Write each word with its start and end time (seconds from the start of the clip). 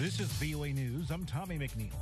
This 0.00 0.18
is 0.18 0.28
VOA 0.28 0.68
News. 0.68 1.10
I'm 1.10 1.26
Tommy 1.26 1.58
McNeil. 1.58 1.92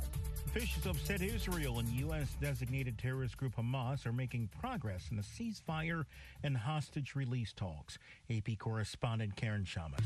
Officials 0.45 0.95
said 1.03 1.21
Israel 1.21 1.79
and 1.79 1.89
U.S. 1.89 2.33
designated 2.39 2.97
terrorist 2.97 3.35
group 3.35 3.57
Hamas 3.57 4.05
are 4.05 4.13
making 4.13 4.47
progress 4.61 5.09
in 5.11 5.17
the 5.17 5.21
ceasefire 5.21 6.05
and 6.41 6.55
hostage 6.55 7.13
release 7.13 7.51
talks. 7.51 7.99
AP 8.31 8.57
correspondent 8.57 9.35
Karen 9.35 9.65
Chammas. 9.65 10.05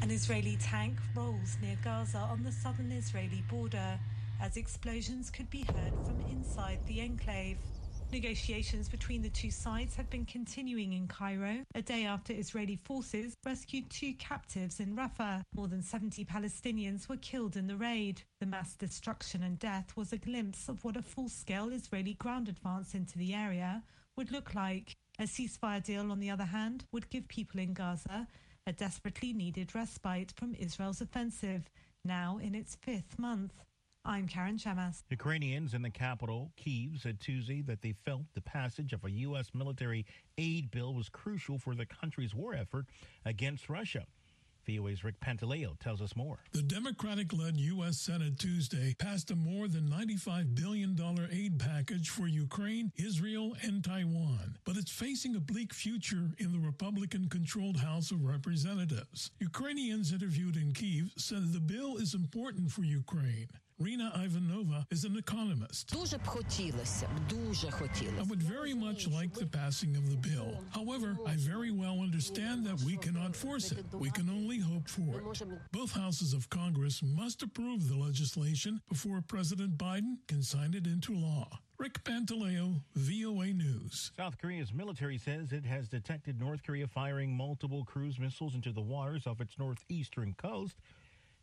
An 0.00 0.12
Israeli 0.12 0.56
tank 0.60 0.94
rolls 1.16 1.56
near 1.60 1.76
Gaza 1.82 2.18
on 2.18 2.44
the 2.44 2.52
southern 2.52 2.92
Israeli 2.92 3.42
border 3.50 3.98
as 4.40 4.56
explosions 4.56 5.28
could 5.28 5.50
be 5.50 5.62
heard 5.62 5.92
from 6.06 6.24
inside 6.30 6.78
the 6.86 7.00
enclave. 7.00 7.58
Negotiations 8.14 8.88
between 8.88 9.22
the 9.22 9.28
two 9.28 9.50
sides 9.50 9.96
have 9.96 10.08
been 10.08 10.24
continuing 10.24 10.92
in 10.92 11.08
Cairo, 11.08 11.64
a 11.74 11.82
day 11.82 12.04
after 12.04 12.32
Israeli 12.32 12.76
forces 12.76 13.34
rescued 13.44 13.90
two 13.90 14.14
captives 14.14 14.78
in 14.78 14.94
Rafah. 14.94 15.42
More 15.52 15.66
than 15.66 15.82
70 15.82 16.24
Palestinians 16.24 17.08
were 17.08 17.16
killed 17.16 17.56
in 17.56 17.66
the 17.66 17.74
raid. 17.74 18.22
The 18.38 18.46
mass 18.46 18.76
destruction 18.76 19.42
and 19.42 19.58
death 19.58 19.96
was 19.96 20.12
a 20.12 20.16
glimpse 20.16 20.68
of 20.68 20.84
what 20.84 20.96
a 20.96 21.02
full 21.02 21.28
scale 21.28 21.72
Israeli 21.72 22.14
ground 22.14 22.48
advance 22.48 22.94
into 22.94 23.18
the 23.18 23.34
area 23.34 23.82
would 24.16 24.30
look 24.30 24.54
like. 24.54 24.94
A 25.18 25.24
ceasefire 25.24 25.82
deal, 25.82 26.12
on 26.12 26.20
the 26.20 26.30
other 26.30 26.44
hand, 26.44 26.84
would 26.92 27.10
give 27.10 27.26
people 27.26 27.58
in 27.58 27.74
Gaza 27.74 28.28
a 28.64 28.72
desperately 28.72 29.32
needed 29.32 29.74
respite 29.74 30.32
from 30.36 30.54
Israel's 30.54 31.00
offensive, 31.00 31.68
now 32.04 32.38
in 32.40 32.54
its 32.54 32.76
fifth 32.76 33.18
month. 33.18 33.64
I'm 34.06 34.28
Karen 34.28 34.58
Chammas. 34.58 35.02
Ukrainians 35.08 35.72
in 35.72 35.80
the 35.80 35.88
capital, 35.88 36.52
Kiev, 36.56 37.00
said 37.00 37.20
Tuesday 37.20 37.62
that 37.62 37.80
they 37.80 37.92
felt 38.04 38.24
the 38.34 38.42
passage 38.42 38.92
of 38.92 39.02
a 39.02 39.10
U.S. 39.10 39.48
military 39.54 40.04
aid 40.36 40.70
bill 40.70 40.92
was 40.92 41.08
crucial 41.08 41.58
for 41.58 41.74
the 41.74 41.86
country's 41.86 42.34
war 42.34 42.54
effort 42.54 42.84
against 43.24 43.70
Russia. 43.70 44.04
VOA's 44.66 45.04
Rick 45.04 45.20
Pantaleo 45.20 45.78
tells 45.78 46.02
us 46.02 46.14
more. 46.16 46.40
The 46.52 46.60
Democratic 46.60 47.32
led 47.32 47.58
U.S. 47.58 47.98
Senate 47.98 48.38
Tuesday 48.38 48.94
passed 48.98 49.30
a 49.30 49.36
more 49.36 49.68
than 49.68 49.88
$95 49.88 50.54
billion 50.54 50.98
aid 51.32 51.58
package 51.58 52.10
for 52.10 52.26
Ukraine, 52.26 52.92
Israel, 52.96 53.56
and 53.62 53.82
Taiwan. 53.82 54.58
But 54.64 54.76
it's 54.76 54.90
facing 54.90 55.34
a 55.34 55.40
bleak 55.40 55.72
future 55.72 56.30
in 56.38 56.52
the 56.52 56.58
Republican 56.58 57.30
controlled 57.30 57.78
House 57.78 58.10
of 58.10 58.22
Representatives. 58.22 59.30
Ukrainians 59.38 60.12
interviewed 60.12 60.56
in 60.56 60.72
Kiev 60.72 61.12
said 61.16 61.52
the 61.52 61.60
bill 61.60 61.96
is 61.96 62.14
important 62.14 62.70
for 62.70 62.82
Ukraine. 62.82 63.48
Rina 63.79 64.11
Ivanova 64.17 64.85
is 64.91 65.05
an 65.05 65.15
economist. 65.17 65.91
Дуже 65.93 66.17
б 66.17 66.25
хотілося 66.27 67.07
б, 67.07 67.29
дуже 67.29 67.67
I 67.67 67.71
хотілося. 67.71 68.23
would 68.29 68.43
very 68.43 68.73
much 68.73 69.07
like 69.07 69.33
the 69.33 69.45
passing 69.45 69.95
of 69.95 70.09
the 70.09 70.17
bill. 70.17 70.49
However, 70.71 71.17
I 71.25 71.35
very 71.37 71.71
well 71.71 72.01
understand 72.01 72.65
that 72.67 72.81
we 72.81 72.97
cannot 72.97 73.35
force 73.37 73.71
it. 73.71 73.85
We 73.93 74.11
can 74.11 74.29
only 74.29 74.59
hope 74.59 74.87
for 74.89 75.11
it. 75.19 75.23
Both 75.71 75.91
houses 75.93 76.33
of 76.33 76.49
Congress 76.49 77.01
must 77.01 77.41
approve 77.41 77.87
the 77.87 77.95
legislation 77.95 78.81
before 78.89 79.21
President 79.21 79.77
Biden 79.77 80.17
can 80.27 80.43
sign 80.43 80.73
it 80.73 80.85
into 80.85 81.13
law. 81.13 81.47
Rick 81.77 82.03
Pantaleo, 82.03 82.81
VOA 82.95 83.53
News. 83.53 84.11
South 84.17 84.37
Korea's 84.41 84.73
military 84.73 85.17
says 85.17 85.53
it 85.53 85.63
has 85.65 85.87
detected 85.87 86.37
North 86.37 86.61
Korea 86.63 86.87
firing 86.87 87.31
multiple 87.45 87.85
cruise 87.85 88.19
missiles 88.19 88.53
into 88.55 88.73
the 88.73 88.81
waters 88.81 89.25
off 89.25 89.39
its 89.39 89.57
northeastern 89.57 90.33
coast 90.33 90.75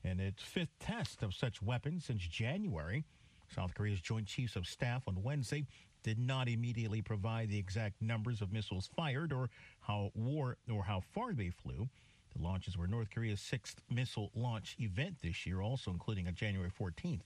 in 0.03 0.19
its 0.19 0.41
fifth 0.41 0.77
test 0.79 1.23
of 1.23 1.33
such 1.33 1.61
weapons 1.61 2.05
since 2.05 2.21
January. 2.21 3.05
South 3.53 3.73
Korea's 3.73 4.01
Joint 4.01 4.27
Chiefs 4.27 4.55
of 4.55 4.65
Staff 4.65 5.03
on 5.07 5.21
Wednesday 5.21 5.65
did 6.03 6.17
not 6.17 6.47
immediately 6.47 7.01
provide 7.01 7.49
the 7.49 7.57
exact 7.57 8.01
numbers 8.01 8.41
of 8.41 8.51
missiles 8.51 8.89
fired 8.95 9.31
or 9.31 9.49
how 9.81 10.11
war 10.15 10.57
or 10.71 10.83
how 10.83 11.01
far 11.13 11.33
they 11.33 11.49
flew. 11.49 11.87
The 12.35 12.41
launches 12.41 12.77
were 12.77 12.87
North 12.87 13.09
Korea's 13.09 13.41
sixth 13.41 13.81
missile 13.89 14.31
launch 14.35 14.75
event 14.79 15.17
this 15.21 15.45
year, 15.45 15.61
also 15.61 15.91
including 15.91 16.27
on 16.27 16.33
January 16.33 16.71
14th. 16.79 17.21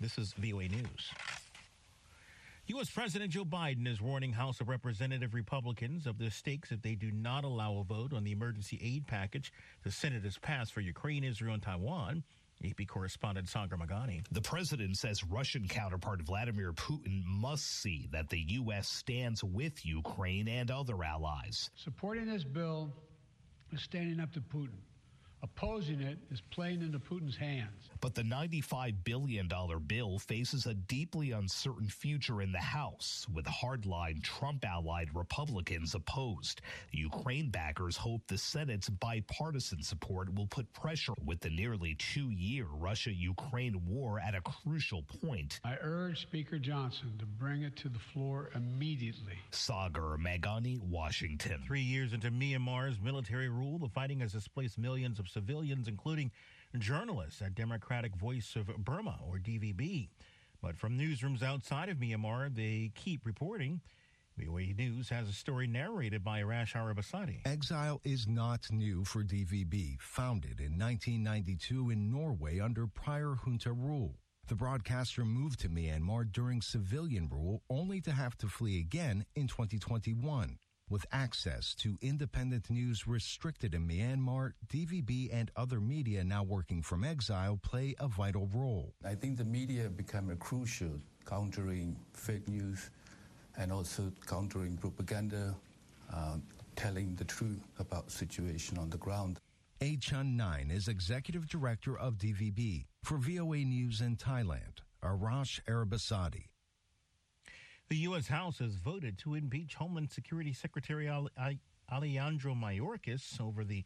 This 0.00 0.18
is 0.18 0.34
VOA 0.34 0.68
News. 0.68 1.10
U.S. 2.68 2.90
President 2.90 3.30
Joe 3.30 3.44
Biden 3.44 3.86
is 3.86 4.00
warning 4.00 4.32
House 4.32 4.60
of 4.60 4.68
Representative 4.68 5.34
Republicans 5.34 6.04
of 6.04 6.18
the 6.18 6.32
stakes 6.32 6.72
if 6.72 6.82
they 6.82 6.96
do 6.96 7.12
not 7.12 7.44
allow 7.44 7.76
a 7.76 7.84
vote 7.84 8.12
on 8.12 8.24
the 8.24 8.32
emergency 8.32 8.80
aid 8.82 9.06
package 9.06 9.52
the 9.84 9.92
Senate 9.92 10.24
has 10.24 10.36
passed 10.38 10.72
for 10.72 10.80
Ukraine, 10.80 11.22
Israel, 11.22 11.54
and 11.54 11.62
Taiwan. 11.62 12.24
AP 12.64 12.88
correspondent 12.88 13.48
Sagar 13.48 13.78
Meghani. 13.78 14.24
The 14.32 14.40
president 14.40 14.96
says 14.96 15.22
Russian 15.22 15.68
counterpart 15.68 16.22
Vladimir 16.22 16.72
Putin 16.72 17.22
must 17.24 17.82
see 17.82 18.08
that 18.10 18.30
the 18.30 18.40
U.S. 18.48 18.88
stands 18.88 19.44
with 19.44 19.86
Ukraine 19.86 20.48
and 20.48 20.68
other 20.68 21.04
allies. 21.04 21.70
Supporting 21.76 22.26
this 22.26 22.42
bill 22.42 22.92
is 23.72 23.82
standing 23.82 24.18
up 24.18 24.32
to 24.32 24.40
Putin. 24.40 24.80
Opposing 25.42 26.00
it 26.00 26.18
is 26.30 26.40
playing 26.50 26.80
into 26.80 26.98
Putin's 26.98 27.36
hands. 27.36 27.90
But 28.00 28.14
the 28.14 28.22
$95 28.22 28.94
billion 29.04 29.50
bill 29.86 30.18
faces 30.18 30.66
a 30.66 30.74
deeply 30.74 31.32
uncertain 31.32 31.88
future 31.88 32.42
in 32.42 32.52
the 32.52 32.58
House, 32.58 33.26
with 33.32 33.44
hardline 33.44 34.22
Trump 34.22 34.64
allied 34.64 35.08
Republicans 35.14 35.94
opposed. 35.94 36.62
Ukraine 36.92 37.50
backers 37.50 37.96
hope 37.96 38.22
the 38.26 38.38
Senate's 38.38 38.88
bipartisan 38.88 39.82
support 39.82 40.34
will 40.34 40.46
put 40.46 40.72
pressure 40.72 41.12
with 41.24 41.40
the 41.40 41.50
nearly 41.50 41.94
two 41.94 42.30
year 42.30 42.66
Russia 42.72 43.12
Ukraine 43.12 43.80
war 43.86 44.18
at 44.20 44.34
a 44.34 44.40
crucial 44.40 45.02
point. 45.02 45.60
I 45.64 45.76
urge 45.82 46.22
Speaker 46.22 46.58
Johnson 46.58 47.12
to 47.18 47.26
bring 47.26 47.62
it 47.62 47.76
to 47.76 47.88
the 47.88 47.98
floor 47.98 48.50
immediately. 48.54 49.38
Sagar 49.50 50.16
Meghani, 50.18 50.80
Washington. 50.80 51.62
Three 51.66 51.80
years 51.80 52.12
into 52.12 52.30
Myanmar's 52.30 53.00
military 53.00 53.48
rule, 53.48 53.78
the 53.78 53.88
fighting 53.88 54.20
has 54.20 54.32
displaced 54.32 54.78
millions 54.78 55.18
of 55.18 55.25
civilians, 55.26 55.88
including 55.88 56.30
journalists 56.78 57.42
at 57.42 57.54
Democratic 57.54 58.16
Voice 58.16 58.56
of 58.56 58.66
Burma, 58.78 59.18
or 59.26 59.38
DVB. 59.38 60.08
But 60.62 60.76
from 60.76 60.98
newsrooms 60.98 61.42
outside 61.42 61.88
of 61.88 61.98
Myanmar, 61.98 62.54
they 62.54 62.92
keep 62.94 63.26
reporting. 63.26 63.80
VOA 64.38 64.74
News 64.76 65.08
has 65.08 65.28
a 65.28 65.32
story 65.32 65.66
narrated 65.66 66.22
by 66.22 66.42
Arash 66.42 66.74
Arabasadi. 66.74 67.46
Exile 67.46 68.00
is 68.04 68.26
not 68.26 68.70
new 68.70 69.02
for 69.04 69.22
DVB, 69.22 69.98
founded 70.00 70.60
in 70.60 70.78
1992 70.78 71.90
in 71.90 72.10
Norway 72.10 72.60
under 72.60 72.86
prior 72.86 73.34
junta 73.44 73.72
rule. 73.72 74.16
The 74.48 74.54
broadcaster 74.54 75.24
moved 75.24 75.60
to 75.60 75.68
Myanmar 75.68 76.30
during 76.30 76.60
civilian 76.60 77.28
rule 77.28 77.62
only 77.70 78.00
to 78.02 78.12
have 78.12 78.36
to 78.38 78.46
flee 78.46 78.78
again 78.78 79.24
in 79.34 79.48
2021. 79.48 80.58
With 80.88 81.04
access 81.10 81.74
to 81.80 81.98
independent 82.00 82.70
news 82.70 83.08
restricted 83.08 83.74
in 83.74 83.88
Myanmar, 83.88 84.52
DVB 84.68 85.30
and 85.32 85.50
other 85.56 85.80
media 85.80 86.22
now 86.22 86.44
working 86.44 86.80
from 86.80 87.02
exile 87.02 87.58
play 87.60 87.96
a 87.98 88.06
vital 88.06 88.48
role. 88.54 88.94
I 89.04 89.16
think 89.16 89.36
the 89.36 89.44
media 89.44 89.88
become 89.88 90.30
a 90.30 90.36
crucial 90.36 91.00
countering 91.28 91.96
fake 92.12 92.48
news 92.48 92.90
and 93.58 93.72
also 93.72 94.12
countering 94.28 94.76
propaganda, 94.76 95.56
uh, 96.12 96.36
telling 96.76 97.16
the 97.16 97.24
truth 97.24 97.66
about 97.80 98.12
situation 98.12 98.78
on 98.78 98.88
the 98.88 98.98
ground. 98.98 99.40
Aye 99.82 99.98
Chan 100.00 100.38
Naing 100.38 100.70
is 100.70 100.86
executive 100.86 101.48
director 101.48 101.98
of 101.98 102.14
DVB 102.16 102.86
for 103.02 103.18
VOA 103.18 103.64
News 103.64 104.00
in 104.00 104.14
Thailand. 104.16 104.78
Arash 105.02 105.60
Arabasadi. 105.68 106.44
The 107.88 107.96
U.S. 107.98 108.26
House 108.26 108.58
has 108.58 108.74
voted 108.74 109.16
to 109.18 109.34
impeach 109.34 109.76
Homeland 109.76 110.10
Security 110.10 110.52
Secretary 110.52 111.06
Ale- 111.06 111.30
Ale- 111.40 111.60
Alejandro 111.92 112.52
Mayorkas 112.52 113.40
over 113.40 113.62
the 113.62 113.84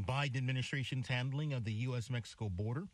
Biden 0.00 0.38
administration's 0.38 1.06
handling 1.08 1.52
of 1.52 1.64
the 1.64 1.72
U.S. 1.72 2.08
Mexico 2.08 2.48
border. 2.48 2.86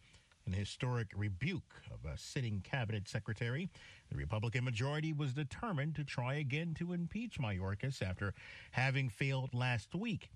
An 0.46 0.52
historic 0.52 1.08
rebuke 1.14 1.74
of 1.92 2.10
a 2.10 2.18
sitting 2.18 2.60
cabinet 2.62 3.06
secretary. 3.06 3.68
The 4.10 4.16
Republican 4.16 4.64
majority 4.64 5.12
was 5.12 5.32
determined 5.32 5.94
to 5.94 6.04
try 6.04 6.34
again 6.34 6.74
to 6.78 6.92
impeach 6.92 7.38
Mayorkas 7.38 8.02
after 8.02 8.34
having 8.72 9.10
failed 9.10 9.54
last 9.54 9.94
week. 9.94 10.30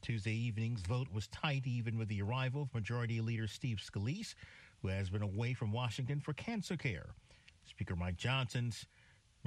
Tuesday 0.00 0.32
evening's 0.32 0.82
vote 0.82 1.08
was 1.12 1.26
tight, 1.28 1.66
even 1.66 1.98
with 1.98 2.08
the 2.08 2.22
arrival 2.22 2.62
of 2.62 2.72
Majority 2.72 3.20
Leader 3.20 3.48
Steve 3.48 3.78
Scalise, 3.84 4.34
who 4.80 4.88
has 4.88 5.10
been 5.10 5.22
away 5.22 5.52
from 5.52 5.72
Washington 5.72 6.20
for 6.20 6.32
cancer 6.32 6.76
care. 6.76 7.10
Speaker 7.66 7.96
Mike 7.96 8.16
Johnson's 8.16 8.86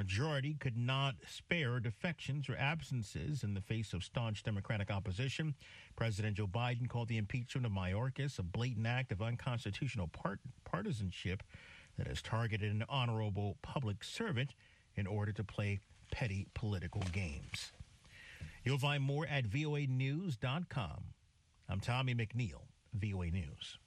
majority 0.02 0.56
could 0.60 0.76
not 0.76 1.14
spare 1.28 1.80
defections 1.80 2.50
or 2.50 2.56
absences 2.58 3.44
in 3.44 3.54
the 3.54 3.62
face 3.62 3.94
of 3.94 4.04
staunch 4.04 4.42
Democratic 4.42 4.90
opposition. 4.90 5.54
President 5.96 6.38
Joe 6.38 6.48
Biden 6.48 6.90
called 6.90 7.08
the 7.08 7.20
impeachment 7.20 7.68
of 7.68 7.72
Mayorkas 7.72 8.40
a 8.40 8.44
blatant 8.44 8.88
act 8.88 9.12
of 9.12 9.22
unconstitutional 9.22 10.08
part- 10.08 10.40
partisanship 10.66 11.44
that 12.00 12.08
has 12.08 12.20
targeted 12.20 12.72
an 12.72 12.84
honorable 12.90 13.58
public 13.62 14.04
servant 14.04 14.56
in 14.96 15.06
order 15.06 15.32
to 15.34 15.44
play 15.44 15.80
petty 16.12 16.48
political 16.56 17.04
games. 17.12 17.72
You'll 18.64 18.80
find 18.80 19.04
more 19.04 19.28
at 19.28 19.46
voanews.com. 19.46 21.04
I'm 21.70 21.80
Tommy 21.80 22.16
McNeil, 22.16 22.64
VOA 22.96 23.28
News. 23.28 23.78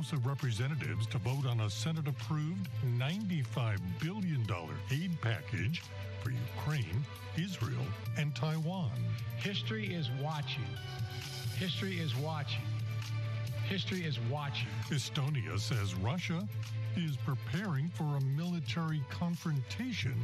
House 0.00 0.12
of 0.14 0.24
Representatives 0.24 1.06
to 1.08 1.18
vote 1.18 1.44
on 1.46 1.60
a 1.60 1.68
Senate 1.68 2.08
approved 2.08 2.70
$95 2.96 3.78
billion 4.00 4.46
aid 4.90 5.10
package 5.20 5.82
for 6.22 6.30
Ukraine, 6.30 7.04
Israel, 7.36 7.84
and 8.16 8.34
Taiwan. 8.34 8.92
History 9.36 9.92
is 9.92 10.08
watching. 10.18 10.64
History 11.58 12.00
is 12.00 12.16
watching. 12.16 12.62
History 13.68 14.04
is 14.06 14.18
watching. 14.30 14.70
Estonia 14.88 15.60
says 15.60 15.94
Russia 15.96 16.48
is 16.96 17.18
preparing 17.18 17.90
for 17.90 18.16
a 18.16 18.20
military 18.22 19.02
confrontation 19.10 20.16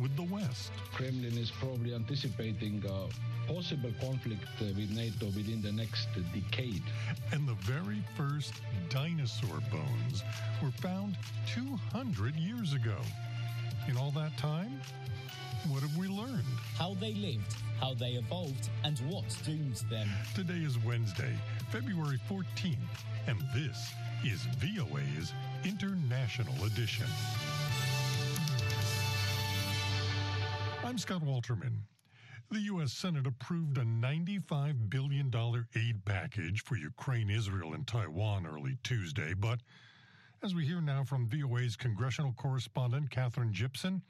with 0.00 0.14
the 0.16 0.22
West. 0.22 0.70
Kremlin 0.92 1.36
is 1.38 1.50
probably 1.50 1.94
anticipating 1.94 2.82
a 2.86 3.52
possible 3.52 3.92
conflict 4.00 4.42
uh, 4.60 4.66
with 4.76 4.90
NATO 4.90 5.26
within 5.26 5.62
the 5.62 5.72
next 5.72 6.08
decade. 6.34 6.82
And 7.32 7.48
the 7.48 7.54
very 7.54 8.02
first 8.16 8.54
dinosaur 8.90 9.60
bones 9.70 10.22
were 10.62 10.70
found 10.70 11.16
200 11.54 12.34
years 12.36 12.72
ago. 12.72 12.96
In 13.88 13.96
all 13.96 14.10
that 14.12 14.36
time, 14.36 14.80
what 15.68 15.82
have 15.82 15.96
we 15.96 16.08
learned? 16.08 16.44
How 16.78 16.94
they 16.94 17.14
lived, 17.14 17.54
how 17.80 17.94
they 17.94 18.10
evolved, 18.10 18.68
and 18.84 18.98
what 19.10 19.24
doomed 19.44 19.82
them. 19.90 20.08
Today 20.34 20.64
is 20.64 20.78
Wednesday, 20.84 21.34
February 21.70 22.20
14th, 22.28 22.76
and 23.26 23.38
this 23.54 23.92
is 24.24 24.46
VOA's 24.60 25.32
International 25.64 26.64
Edition. 26.64 27.06
I'm 30.86 30.98
Scott 30.98 31.24
Walterman. 31.24 31.78
The 32.48 32.60
U.S. 32.60 32.92
Senate 32.92 33.26
approved 33.26 33.76
a 33.76 33.80
$95 33.80 34.88
billion 34.88 35.32
aid 35.74 36.04
package 36.04 36.62
for 36.62 36.76
Ukraine, 36.76 37.28
Israel, 37.28 37.74
and 37.74 37.84
Taiwan 37.84 38.46
early 38.46 38.78
Tuesday. 38.84 39.34
But 39.34 39.58
as 40.44 40.54
we 40.54 40.64
hear 40.64 40.80
now 40.80 41.02
from 41.02 41.28
VOA's 41.28 41.74
congressional 41.74 42.34
correspondent, 42.34 43.10
Katherine 43.10 43.52
Gypson, 43.52 44.00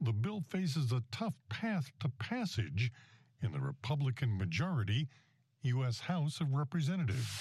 the 0.00 0.12
bill 0.12 0.42
faces 0.48 0.90
a 0.90 1.04
tough 1.12 1.34
path 1.48 1.92
to 2.00 2.08
passage 2.18 2.90
in 3.40 3.52
the 3.52 3.60
Republican 3.60 4.36
majority 4.36 5.06
U.S. 5.62 6.00
House 6.00 6.40
of 6.40 6.52
Representatives. 6.52 7.40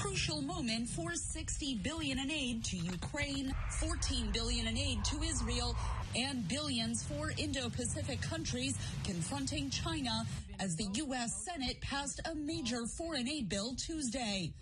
Crucial 0.00 0.40
moment 0.40 0.88
for 0.88 1.14
60 1.14 1.74
billion 1.82 2.18
in 2.18 2.30
aid 2.30 2.64
to 2.64 2.76
Ukraine, 2.78 3.54
14 3.80 4.30
billion 4.32 4.66
in 4.66 4.78
aid 4.78 5.04
to 5.04 5.22
Israel, 5.22 5.76
and 6.16 6.48
billions 6.48 7.02
for 7.02 7.32
Indo-Pacific 7.36 8.22
countries 8.22 8.78
confronting 9.04 9.68
China 9.68 10.24
as 10.58 10.74
the 10.74 10.88
U.S. 10.94 11.44
Senate 11.44 11.78
passed 11.82 12.18
a 12.24 12.34
major 12.34 12.86
foreign 12.86 13.28
aid 13.28 13.50
bill 13.50 13.74
Tuesday. 13.74 14.54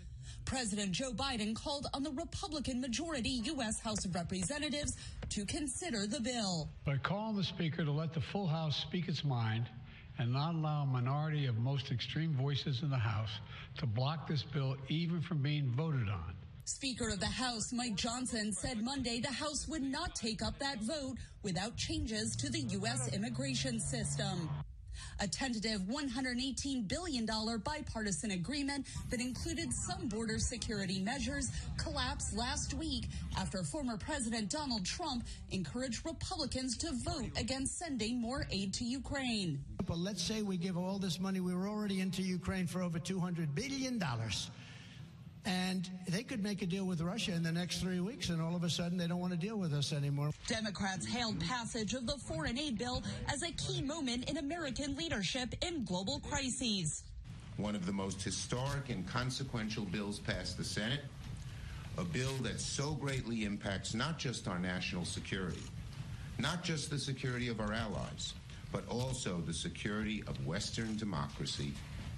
President 0.43 0.91
Joe 0.91 1.13
Biden 1.13 1.55
called 1.55 1.87
on 1.93 2.03
the 2.03 2.11
Republican 2.11 2.81
majority 2.81 3.41
U.S. 3.45 3.79
House 3.79 4.03
of 4.03 4.13
Representatives 4.15 4.97
to 5.29 5.45
consider 5.45 6.05
the 6.05 6.19
bill. 6.19 6.67
But 6.83 7.01
call 7.01 7.29
on 7.29 7.37
the 7.37 7.45
Speaker 7.45 7.85
to 7.85 7.91
let 7.91 8.11
the 8.11 8.21
full 8.21 8.47
House 8.47 8.75
speak 8.75 9.07
its 9.07 9.23
mind 9.23 9.69
and 10.19 10.33
not 10.33 10.53
allow 10.53 10.83
a 10.83 10.85
minority 10.85 11.45
of 11.47 11.57
most 11.57 11.91
extreme 11.91 12.33
voices 12.33 12.83
in 12.83 12.89
the 12.89 12.97
House 12.97 13.39
to 13.77 13.85
block 13.85 14.27
this 14.27 14.43
bill 14.43 14.75
even 14.89 15.21
from 15.21 15.41
being 15.41 15.71
voted 15.71 16.09
on. 16.09 16.33
Speaker 16.65 17.09
of 17.09 17.19
the 17.19 17.25
House 17.25 17.73
Mike 17.73 17.95
Johnson 17.95 18.53
said 18.53 18.83
Monday 18.83 19.19
the 19.21 19.31
House 19.31 19.67
would 19.67 19.81
not 19.81 20.13
take 20.13 20.43
up 20.43 20.59
that 20.59 20.83
vote 20.83 21.15
without 21.41 21.75
changes 21.77 22.35
to 22.35 22.49
the 22.49 22.59
U.S. 22.59 23.11
immigration 23.13 23.79
system. 23.79 24.49
A 25.19 25.27
tentative 25.27 25.81
$118 25.81 26.87
billion 26.87 27.25
bipartisan 27.25 28.31
agreement 28.31 28.85
that 29.09 29.19
included 29.19 29.73
some 29.73 30.07
border 30.07 30.39
security 30.39 30.99
measures 30.99 31.51
collapsed 31.77 32.35
last 32.35 32.73
week 32.73 33.07
after 33.37 33.63
former 33.63 33.97
President 33.97 34.49
Donald 34.49 34.85
Trump 34.85 35.25
encouraged 35.51 36.05
Republicans 36.05 36.77
to 36.77 36.91
vote 37.03 37.29
against 37.37 37.77
sending 37.77 38.21
more 38.21 38.45
aid 38.51 38.73
to 38.73 38.83
Ukraine. 38.83 39.63
But 39.85 39.97
let's 39.97 40.21
say 40.21 40.41
we 40.41 40.57
give 40.57 40.77
all 40.77 40.99
this 40.99 41.19
money, 41.19 41.39
we 41.39 41.53
were 41.53 41.67
already 41.67 41.99
into 41.99 42.21
Ukraine 42.21 42.67
for 42.67 42.81
over 42.81 42.99
$200 42.99 43.55
billion. 43.55 43.99
And 45.45 45.89
they 46.07 46.23
could 46.23 46.43
make 46.43 46.61
a 46.61 46.65
deal 46.65 46.85
with 46.85 47.01
Russia 47.01 47.33
in 47.33 47.43
the 47.43 47.51
next 47.51 47.79
three 47.79 47.99
weeks, 47.99 48.29
and 48.29 48.41
all 48.41 48.55
of 48.55 48.63
a 48.63 48.69
sudden 48.69 48.97
they 48.97 49.07
don't 49.07 49.19
want 49.19 49.31
to 49.33 49.39
deal 49.39 49.57
with 49.57 49.73
us 49.73 49.93
anymore. 49.93 50.31
Democrats 50.47 51.05
hailed 51.05 51.39
passage 51.39 51.93
of 51.93 52.05
the 52.05 52.17
foreign 52.17 52.57
aid 52.59 52.77
bill 52.77 53.03
as 53.31 53.41
a 53.43 53.51
key 53.53 53.81
moment 53.81 54.29
in 54.29 54.37
American 54.37 54.95
leadership 54.95 55.55
in 55.65 55.85
global 55.85 56.19
crises. 56.19 57.03
One 57.57 57.75
of 57.75 57.85
the 57.85 57.93
most 57.93 58.21
historic 58.21 58.89
and 58.89 59.07
consequential 59.07 59.85
bills 59.85 60.19
passed 60.19 60.57
the 60.57 60.63
Senate, 60.63 61.01
a 61.97 62.03
bill 62.03 62.33
that 62.41 62.59
so 62.59 62.91
greatly 62.91 63.43
impacts 63.43 63.93
not 63.93 64.17
just 64.17 64.47
our 64.47 64.59
national 64.59 65.05
security, 65.05 65.63
not 66.37 66.63
just 66.63 66.89
the 66.89 66.99
security 66.99 67.47
of 67.47 67.59
our 67.59 67.73
allies, 67.73 68.33
but 68.71 68.87
also 68.87 69.41
the 69.45 69.53
security 69.53 70.23
of 70.27 70.45
Western 70.45 70.95
democracy 70.97 71.73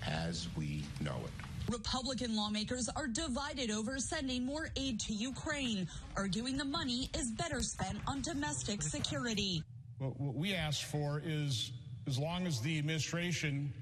as 0.05 0.47
we 0.57 0.83
know 0.99 1.17
it. 1.23 1.50
Republican 1.71 2.35
lawmakers 2.35 2.89
are 2.89 3.07
divided 3.07 3.71
over 3.71 3.97
sending 3.97 4.45
more 4.45 4.69
aid 4.75 4.99
to 4.99 5.13
Ukraine, 5.13 5.87
arguing 6.17 6.57
the 6.57 6.65
money 6.65 7.09
is 7.17 7.31
better 7.31 7.61
spent 7.61 7.97
on 8.07 8.21
domestic 8.21 8.81
security. 8.81 9.63
What 9.97 10.35
we 10.35 10.53
asked 10.53 10.83
for 10.85 11.21
is 11.23 11.71
as 12.07 12.17
long 12.17 12.45
as 12.45 12.59
the 12.61 12.77
administration 12.77 13.73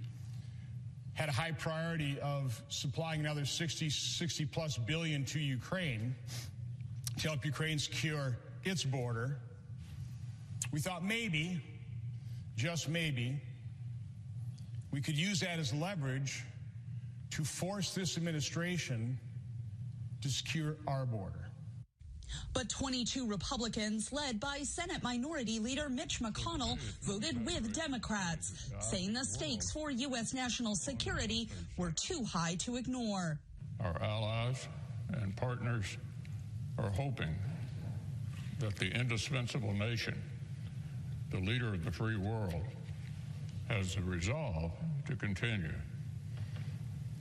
had 1.14 1.30
a 1.30 1.32
high 1.32 1.52
priority 1.52 2.20
of 2.22 2.62
supplying 2.70 3.22
another 3.22 3.44
60, 3.46 3.90
60 3.90 4.46
plus 4.46 4.78
billion 4.78 5.26
to 5.26 5.40
Ukraine 5.40 6.16
to 7.18 7.28
help 7.28 7.44
Ukraine 7.44 7.80
secure 7.80 8.38
its 8.64 8.84
border, 8.84 9.40
we 10.72 10.80
thought 10.80 11.04
maybe, 11.04 11.62
just 12.56 12.88
maybe, 12.88 13.42
we 14.92 15.02
could 15.02 15.18
use 15.18 15.40
that 15.40 15.60
as 15.60 15.74
leverage 15.74 16.46
to 17.32 17.44
force 17.44 17.94
this 17.94 18.18
administration 18.18 19.20
to 20.22 20.30
secure 20.30 20.76
our 20.88 21.06
border. 21.06 21.50
But 22.54 22.70
22 22.70 23.28
Republicans, 23.28 24.12
led 24.14 24.40
by 24.40 24.60
Senate 24.60 25.02
Minority 25.02 25.60
Leader 25.60 25.90
Mitch 25.90 26.20
McConnell, 26.20 26.78
voted 27.02 27.44
with 27.46 27.74
Democrats, 27.74 28.72
saying 28.80 29.14
the 29.14 29.26
stakes 29.26 29.72
for 29.72 29.90
U.S. 29.90 30.34
national 30.34 30.76
security 30.76 31.50
were 31.78 31.92
too 31.92 32.24
high 32.24 32.56
to 32.60 32.76
ignore. 32.76 33.40
Our 33.80 34.02
allies 34.02 34.68
and 35.14 35.36
partners 35.36 35.98
are 36.78 36.90
hoping 36.90 37.36
that 38.60 38.76
the 38.76 38.92
indispensable 38.92 39.74
nation, 39.74 40.22
the 41.32 41.40
leader 41.40 41.74
of 41.74 41.84
the 41.84 41.92
free 41.92 42.18
world, 42.18 42.64
has 43.70 43.96
the 43.96 44.02
resolve 44.02 44.72
to 45.08 45.16
continue 45.16 45.74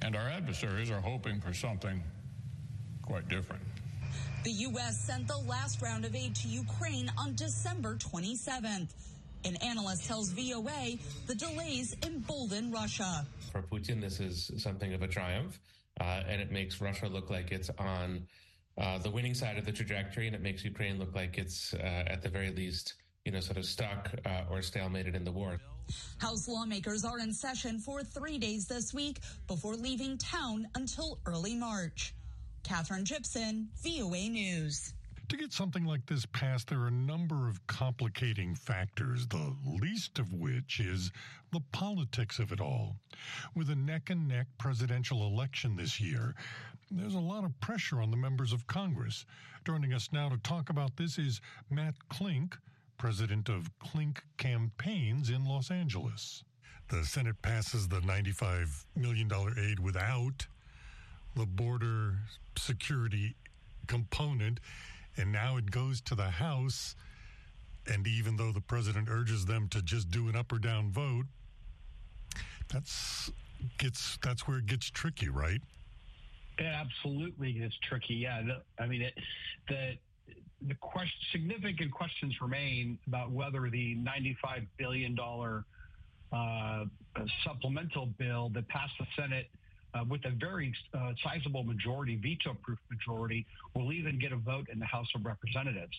and 0.03 0.17
our 0.17 0.29
adversaries 0.29 0.91
are 0.91 1.01
hoping 1.01 1.41
for 1.41 1.53
something 1.53 2.03
quite 3.03 3.29
different. 3.29 3.63
The 4.45 4.51
U.S. 4.51 5.01
sent 5.01 5.27
the 5.27 5.37
last 5.37 5.83
round 5.83 6.05
of 6.05 6.15
aid 6.15 6.35
to 6.37 6.49
Ukraine 6.49 7.11
on 7.19 7.35
December 7.35 7.97
27th. 7.97 8.89
An 9.45 9.57
analyst 9.57 10.05
tells 10.07 10.31
VOA 10.31 10.99
the 11.27 11.35
delays 11.35 11.97
embolden 12.05 12.71
Russia. 12.71 13.27
For 13.53 13.63
Putin, 13.63 14.01
this 14.01 14.21
is 14.21 14.51
something 14.57 14.95
of 14.95 15.03
a 15.03 15.09
triumph, 15.09 15.59
uh, 16.01 16.23
and 16.29 16.41
it 16.41 16.51
makes 16.51 16.81
Russia 16.81 17.07
look 17.07 17.31
like 17.31 17.53
it's 17.53 17.71
on 17.79 18.27
uh, 18.77 18.99
the 18.99 19.11
winning 19.11 19.35
side 19.35 19.59
of 19.59 19.65
the 19.65 19.73
trajectory, 19.73 20.27
and 20.27 20.37
it 20.37 20.43
makes 20.43 20.65
Ukraine 20.65 20.99
look 20.99 21.15
like 21.15 21.39
it's, 21.39 21.75
uh, 21.75 22.05
at 22.07 22.23
the 22.23 22.29
very 22.29 22.51
least, 22.51 22.95
you 23.29 23.33
know, 23.33 23.41
sort 23.41 23.59
of 23.59 23.67
stuck 23.67 24.11
uh, 24.25 24.45
or 24.51 24.61
stalemated 24.61 25.15
in 25.15 25.23
the 25.23 25.31
war. 25.31 25.61
House 26.17 26.49
lawmakers 26.49 27.05
are 27.05 27.19
in 27.19 27.31
session 27.31 27.79
for 27.79 28.03
three 28.03 28.39
days 28.39 28.67
this 28.67 28.95
week 28.95 29.19
before 29.47 29.75
leaving 29.75 30.17
town 30.17 30.67
until 30.75 31.19
early 31.27 31.55
March. 31.55 32.15
Katherine 32.63 33.05
Gypson, 33.05 33.67
VOA 33.83 34.31
News. 34.31 34.95
To 35.29 35.37
get 35.37 35.53
something 35.53 35.85
like 35.85 36.07
this 36.07 36.25
passed, 36.25 36.69
there 36.69 36.81
are 36.81 36.87
a 36.87 36.91
number 36.91 37.51
of 37.51 37.67
complicating 37.67 38.55
factors, 38.55 39.27
the 39.27 39.55
least 39.79 40.19
of 40.19 40.33
which 40.33 40.81
is 40.81 41.13
the 41.53 41.61
politics 41.71 42.39
of 42.39 42.51
it 42.51 42.63
all. 42.63 42.97
With 43.55 43.69
a 43.69 43.77
neck 43.77 44.09
and 44.09 44.27
neck 44.27 44.47
presidential 44.57 45.27
election 45.27 45.77
this 45.77 46.01
year, 46.01 46.35
there's 46.91 47.15
a 47.15 47.21
lot 47.21 47.45
of 47.45 47.61
pressure 47.61 48.01
on 48.01 48.11
the 48.11 48.17
members 48.17 48.55
of 48.55 48.67
Congress. 48.67 49.27
Joining 49.67 49.93
us 49.93 50.09
now 50.13 50.31
to 50.31 50.39
talk 50.39 50.71
about 50.71 50.97
this 50.97 51.19
is 51.19 51.43
Matt 51.69 51.95
Klink, 52.09 52.57
president 52.99 53.49
of 53.49 53.71
Klink 53.79 54.23
Campaigns 54.37 55.31
in 55.31 55.47
Los 55.47 55.71
Angeles. 55.71 56.45
The 56.89 57.05
Senate 57.05 57.41
passes 57.43 57.89
the 57.89 58.01
$95 58.01 58.85
million 58.97 59.31
aid 59.57 59.79
without 59.79 60.47
the 61.37 61.47
border 61.47 62.17
security 62.57 63.37
component, 63.87 64.59
and 65.17 65.31
now 65.31 65.57
it 65.57 65.71
goes 65.71 66.01
to 66.03 66.15
the 66.15 66.31
House. 66.31 66.97
And 67.87 68.07
even 68.07 68.37
though 68.37 68.53
the 68.53 68.61
president 68.61 69.09
urges 69.11 69.47
them 69.47 69.69
to 69.69 69.81
just 69.81 70.11
do 70.11 70.29
an 70.29 70.37
up 70.37 70.53
or 70.53 70.59
down 70.59 70.91
vote, 70.91 71.27
that's 72.69 73.31
gets 73.79 74.19
that's 74.23 74.47
where 74.47 74.59
it 74.59 74.67
gets 74.67 74.91
tricky, 74.91 75.29
right? 75.29 75.61
It 76.59 76.67
absolutely 76.67 77.53
is 77.53 77.73
tricky. 77.89 78.15
Yeah, 78.15 78.43
I 78.79 78.87
mean, 78.87 79.03
it, 79.03 79.15
the 79.69 79.93
the 80.67 80.75
question, 80.75 81.19
significant 81.33 81.93
questions 81.93 82.35
remain 82.41 82.99
about 83.07 83.31
whether 83.31 83.71
the 83.71 83.97
$95 83.97 84.67
billion 84.77 85.17
uh, 86.33 86.85
supplemental 87.45 88.07
bill 88.19 88.51
that 88.55 88.67
passed 88.69 88.93
the 88.99 89.07
Senate 89.17 89.47
uh, 89.95 90.05
with 90.09 90.25
a 90.25 90.31
very 90.31 90.75
uh, 90.95 91.13
sizable 91.23 91.63
majority, 91.63 92.17
veto-proof 92.17 92.79
majority, 92.91 93.47
will 93.75 93.93
even 93.93 94.19
get 94.19 94.33
a 94.33 94.37
vote 94.37 94.67
in 94.73 94.79
the 94.79 94.87
House 94.87 95.09
of 95.15 95.25
Representatives. 95.25 95.97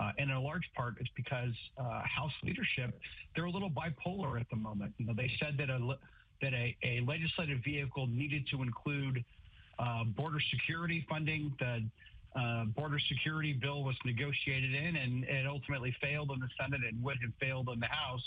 Uh, 0.00 0.12
and 0.18 0.30
in 0.30 0.36
a 0.36 0.40
large 0.40 0.68
part, 0.76 0.94
it's 1.00 1.10
because 1.16 1.52
uh, 1.76 2.02
House 2.04 2.32
leadership 2.44 2.98
they're 3.34 3.46
a 3.46 3.50
little 3.50 3.70
bipolar 3.70 4.40
at 4.40 4.48
the 4.50 4.56
moment. 4.56 4.92
You 4.98 5.06
know, 5.06 5.14
they 5.16 5.30
said 5.40 5.56
that 5.58 5.70
a 5.70 5.96
that 6.40 6.54
a, 6.54 6.76
a 6.84 7.00
legislative 7.04 7.58
vehicle 7.64 8.06
needed 8.06 8.46
to 8.52 8.62
include 8.62 9.24
uh, 9.78 10.04
border 10.04 10.38
security 10.52 11.04
funding. 11.08 11.52
The 11.58 11.82
uh, 12.36 12.64
border 12.66 12.98
security 12.98 13.52
bill 13.52 13.82
was 13.82 13.96
negotiated 14.04 14.74
in, 14.74 14.96
and 14.96 15.24
it 15.24 15.46
ultimately 15.46 15.94
failed 16.00 16.30
in 16.30 16.40
the 16.40 16.48
Senate 16.60 16.80
and 16.88 17.02
would 17.02 17.18
have 17.22 17.32
failed 17.40 17.68
in 17.72 17.80
the 17.80 17.86
House. 17.86 18.22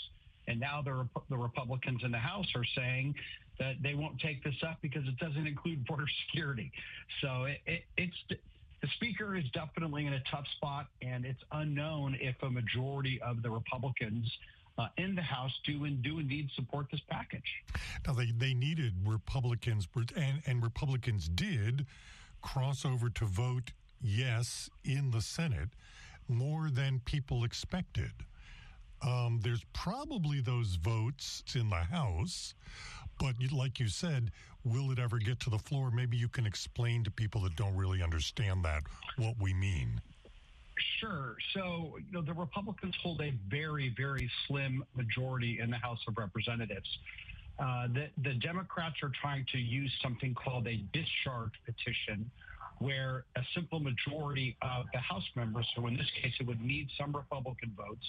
And 0.48 0.58
now 0.58 0.82
the, 0.82 1.08
the 1.30 1.36
Republicans 1.36 2.02
in 2.04 2.10
the 2.10 2.18
House 2.18 2.48
are 2.54 2.64
saying 2.76 3.14
that 3.58 3.76
they 3.82 3.94
won't 3.94 4.18
take 4.18 4.42
this 4.42 4.56
up 4.66 4.78
because 4.82 5.06
it 5.06 5.16
doesn't 5.18 5.46
include 5.46 5.84
border 5.86 6.06
security. 6.26 6.72
So 7.20 7.44
it, 7.44 7.58
it, 7.66 7.84
it's 7.96 8.16
the 8.28 8.88
speaker 8.96 9.36
is 9.36 9.44
definitely 9.54 10.06
in 10.06 10.14
a 10.14 10.22
tough 10.28 10.46
spot, 10.56 10.88
and 11.00 11.24
it's 11.24 11.42
unknown 11.52 12.16
if 12.20 12.34
a 12.42 12.50
majority 12.50 13.20
of 13.22 13.42
the 13.42 13.50
Republicans 13.50 14.28
uh, 14.76 14.88
in 14.96 15.14
the 15.14 15.22
House 15.22 15.52
do 15.64 15.84
and 15.84 16.02
do 16.02 16.18
indeed 16.18 16.48
support 16.56 16.86
this 16.90 17.00
package. 17.08 17.62
Now 18.06 18.14
they 18.14 18.32
they 18.32 18.54
needed 18.54 18.94
Republicans, 19.06 19.86
and 20.16 20.42
and 20.46 20.62
Republicans 20.62 21.28
did 21.28 21.86
cross 22.40 22.84
over 22.84 23.08
to 23.08 23.24
vote 23.24 23.70
yes 24.02 24.68
in 24.84 25.10
the 25.10 25.20
Senate 25.20 25.70
more 26.28 26.70
than 26.70 27.00
people 27.04 27.44
expected. 27.44 28.12
Um, 29.02 29.40
there's 29.42 29.64
probably 29.72 30.40
those 30.40 30.76
votes 30.76 31.42
in 31.54 31.70
the 31.70 31.76
House, 31.76 32.54
but 33.18 33.34
like 33.52 33.80
you 33.80 33.88
said, 33.88 34.30
will 34.64 34.90
it 34.92 34.98
ever 34.98 35.18
get 35.18 35.40
to 35.40 35.50
the 35.50 35.58
floor? 35.58 35.90
Maybe 35.90 36.16
you 36.16 36.28
can 36.28 36.46
explain 36.46 37.02
to 37.04 37.10
people 37.10 37.40
that 37.42 37.56
don't 37.56 37.76
really 37.76 38.02
understand 38.02 38.64
that 38.64 38.82
what 39.16 39.34
we 39.40 39.52
mean. 39.54 40.00
Sure. 41.00 41.36
So, 41.52 41.98
you 41.98 42.12
know, 42.12 42.22
the 42.22 42.32
Republicans 42.32 42.94
hold 43.02 43.20
a 43.20 43.32
very, 43.48 43.92
very 43.96 44.30
slim 44.46 44.84
majority 44.94 45.58
in 45.60 45.70
the 45.70 45.76
House 45.76 46.00
of 46.08 46.16
Representatives. 46.16 46.88
Uh, 47.58 47.88
the, 47.88 48.08
the 48.22 48.34
Democrats 48.34 48.96
are 49.02 49.12
trying 49.20 49.44
to 49.52 49.58
use 49.58 49.92
something 50.02 50.34
called 50.34 50.66
a 50.66 50.76
discharge 50.92 51.52
petition, 51.66 52.30
where 52.82 53.24
a 53.36 53.40
simple 53.54 53.80
majority 53.80 54.56
of 54.62 54.86
the 54.92 54.98
House 54.98 55.24
members, 55.36 55.66
so 55.74 55.86
in 55.86 55.96
this 55.96 56.10
case 56.20 56.32
it 56.40 56.46
would 56.46 56.60
need 56.60 56.88
some 56.98 57.14
Republican 57.14 57.72
votes, 57.76 58.06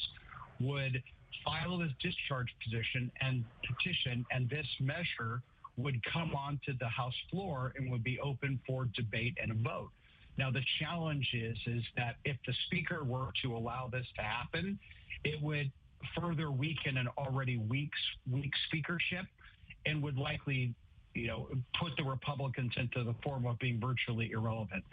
would 0.59 1.01
file 1.43 1.77
this 1.77 1.91
discharge 2.01 2.47
petition 2.63 3.11
and 3.21 3.43
petition, 3.67 4.25
and 4.31 4.49
this 4.49 4.67
measure 4.79 5.41
would 5.77 5.99
come 6.11 6.35
onto 6.35 6.77
the 6.79 6.87
House 6.87 7.15
floor 7.31 7.73
and 7.77 7.91
would 7.91 8.03
be 8.03 8.19
open 8.19 8.59
for 8.65 8.87
debate 8.95 9.35
and 9.41 9.51
a 9.51 9.55
vote. 9.55 9.89
Now 10.37 10.51
the 10.51 10.61
challenge 10.79 11.29
is 11.33 11.57
is 11.67 11.83
that 11.95 12.15
if 12.25 12.37
the 12.45 12.53
speaker 12.67 13.03
were 13.03 13.29
to 13.43 13.55
allow 13.55 13.89
this 13.91 14.05
to 14.17 14.23
happen, 14.23 14.79
it 15.23 15.41
would 15.41 15.71
further 16.19 16.51
weaken 16.51 16.97
an 16.97 17.07
already 17.17 17.57
weak 17.57 17.91
weak 18.31 18.51
speakership 18.67 19.25
and 19.85 20.01
would 20.01 20.17
likely 20.17 20.73
you 21.13 21.27
know, 21.27 21.47
put 21.79 21.91
the 21.97 22.03
Republicans 22.03 22.73
into 22.77 23.03
the 23.03 23.13
form 23.23 23.45
of 23.45 23.59
being 23.59 23.79
virtually 23.79 24.31
irrelevant. 24.31 24.83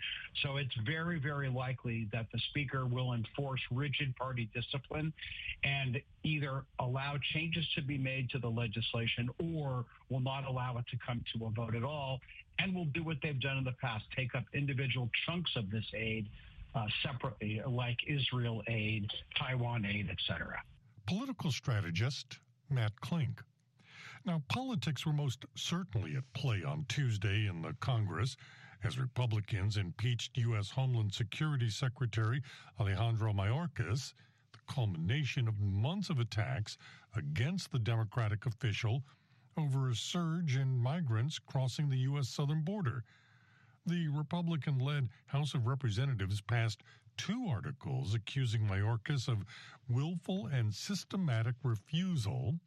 So 0.43 0.57
it's 0.57 0.75
very, 0.87 1.19
very 1.19 1.49
likely 1.49 2.09
that 2.13 2.27
the 2.33 2.39
speaker 2.51 2.87
will 2.87 3.15
enforce 3.15 3.61
rigid 3.71 4.15
party 4.17 4.49
discipline 4.55 5.13
and 5.65 6.01
either 6.23 6.65
allow 6.79 7.17
changes 7.33 7.67
to 7.75 7.83
be 7.83 7.99
made 7.99 8.31
to 8.31 8.39
the 8.39 8.49
legislation 8.49 9.31
or 9.57 9.85
will 10.11 10.21
not 10.21 10.47
allow 10.47 10.77
it 10.79 10.85
to 10.91 10.99
come 11.05 11.23
to 11.35 11.47
a 11.47 11.51
vote 11.51 11.75
at 11.75 11.85
all 11.85 12.21
and 12.59 12.75
will 12.75 12.87
do 12.87 13.03
what 13.03 13.17
they've 13.23 13.41
done 13.41 13.57
in 13.57 13.65
the 13.65 13.75
past, 13.81 14.05
take 14.15 14.35
up 14.35 14.45
individual 14.53 15.09
chunks 15.27 15.51
of 15.57 15.71
this 15.71 15.85
aid 15.95 16.29
uh, 16.75 16.87
separately, 17.03 17.63
like 17.67 17.97
Israel 18.07 18.63
aid, 18.69 19.11
Taiwan 19.37 19.85
aid, 19.85 20.09
etc. 20.11 20.63
Political 21.07 21.51
strategist 21.51 22.39
Matt 22.69 22.93
Klink 23.01 23.43
now, 24.27 24.43
politics 24.49 25.07
were 25.07 25.13
most 25.13 25.47
certainly 25.55 26.15
at 26.17 26.31
play 26.35 26.63
on 26.63 26.85
Tuesday 26.89 27.47
in 27.47 27.63
the 27.63 27.75
Congress 27.81 28.37
as 28.85 28.99
Republicans 28.99 29.77
impeached 29.77 30.37
U.S. 30.37 30.71
Homeland 30.71 31.15
Security 31.15 31.71
Secretary 31.71 32.43
Alejandro 32.79 33.33
Mayorkas, 33.33 34.13
the 34.53 34.59
culmination 34.73 35.49
of 35.49 35.59
months 35.59 36.11
of 36.11 36.19
attacks 36.19 36.77
against 37.17 37.73
the 37.73 37.79
Democratic 37.79 38.45
official 38.45 39.03
over 39.57 39.89
a 39.89 39.95
surge 39.95 40.57
in 40.57 40.79
migrants 40.79 41.39
crossing 41.39 41.89
the 41.89 41.99
U.S. 41.99 42.29
southern 42.29 42.63
border. 42.63 43.05
The 43.87 44.09
Republican 44.09 44.79
led 44.79 45.09
House 45.27 45.55
of 45.55 45.67
Representatives 45.67 46.41
passed 46.41 46.83
two 47.17 47.47
articles 47.49 48.15
accusing 48.15 48.67
Mayorkas 48.67 49.29
of 49.29 49.45
willful 49.89 50.47
and 50.47 50.75
systematic 50.75 51.55
refusal 51.63 52.61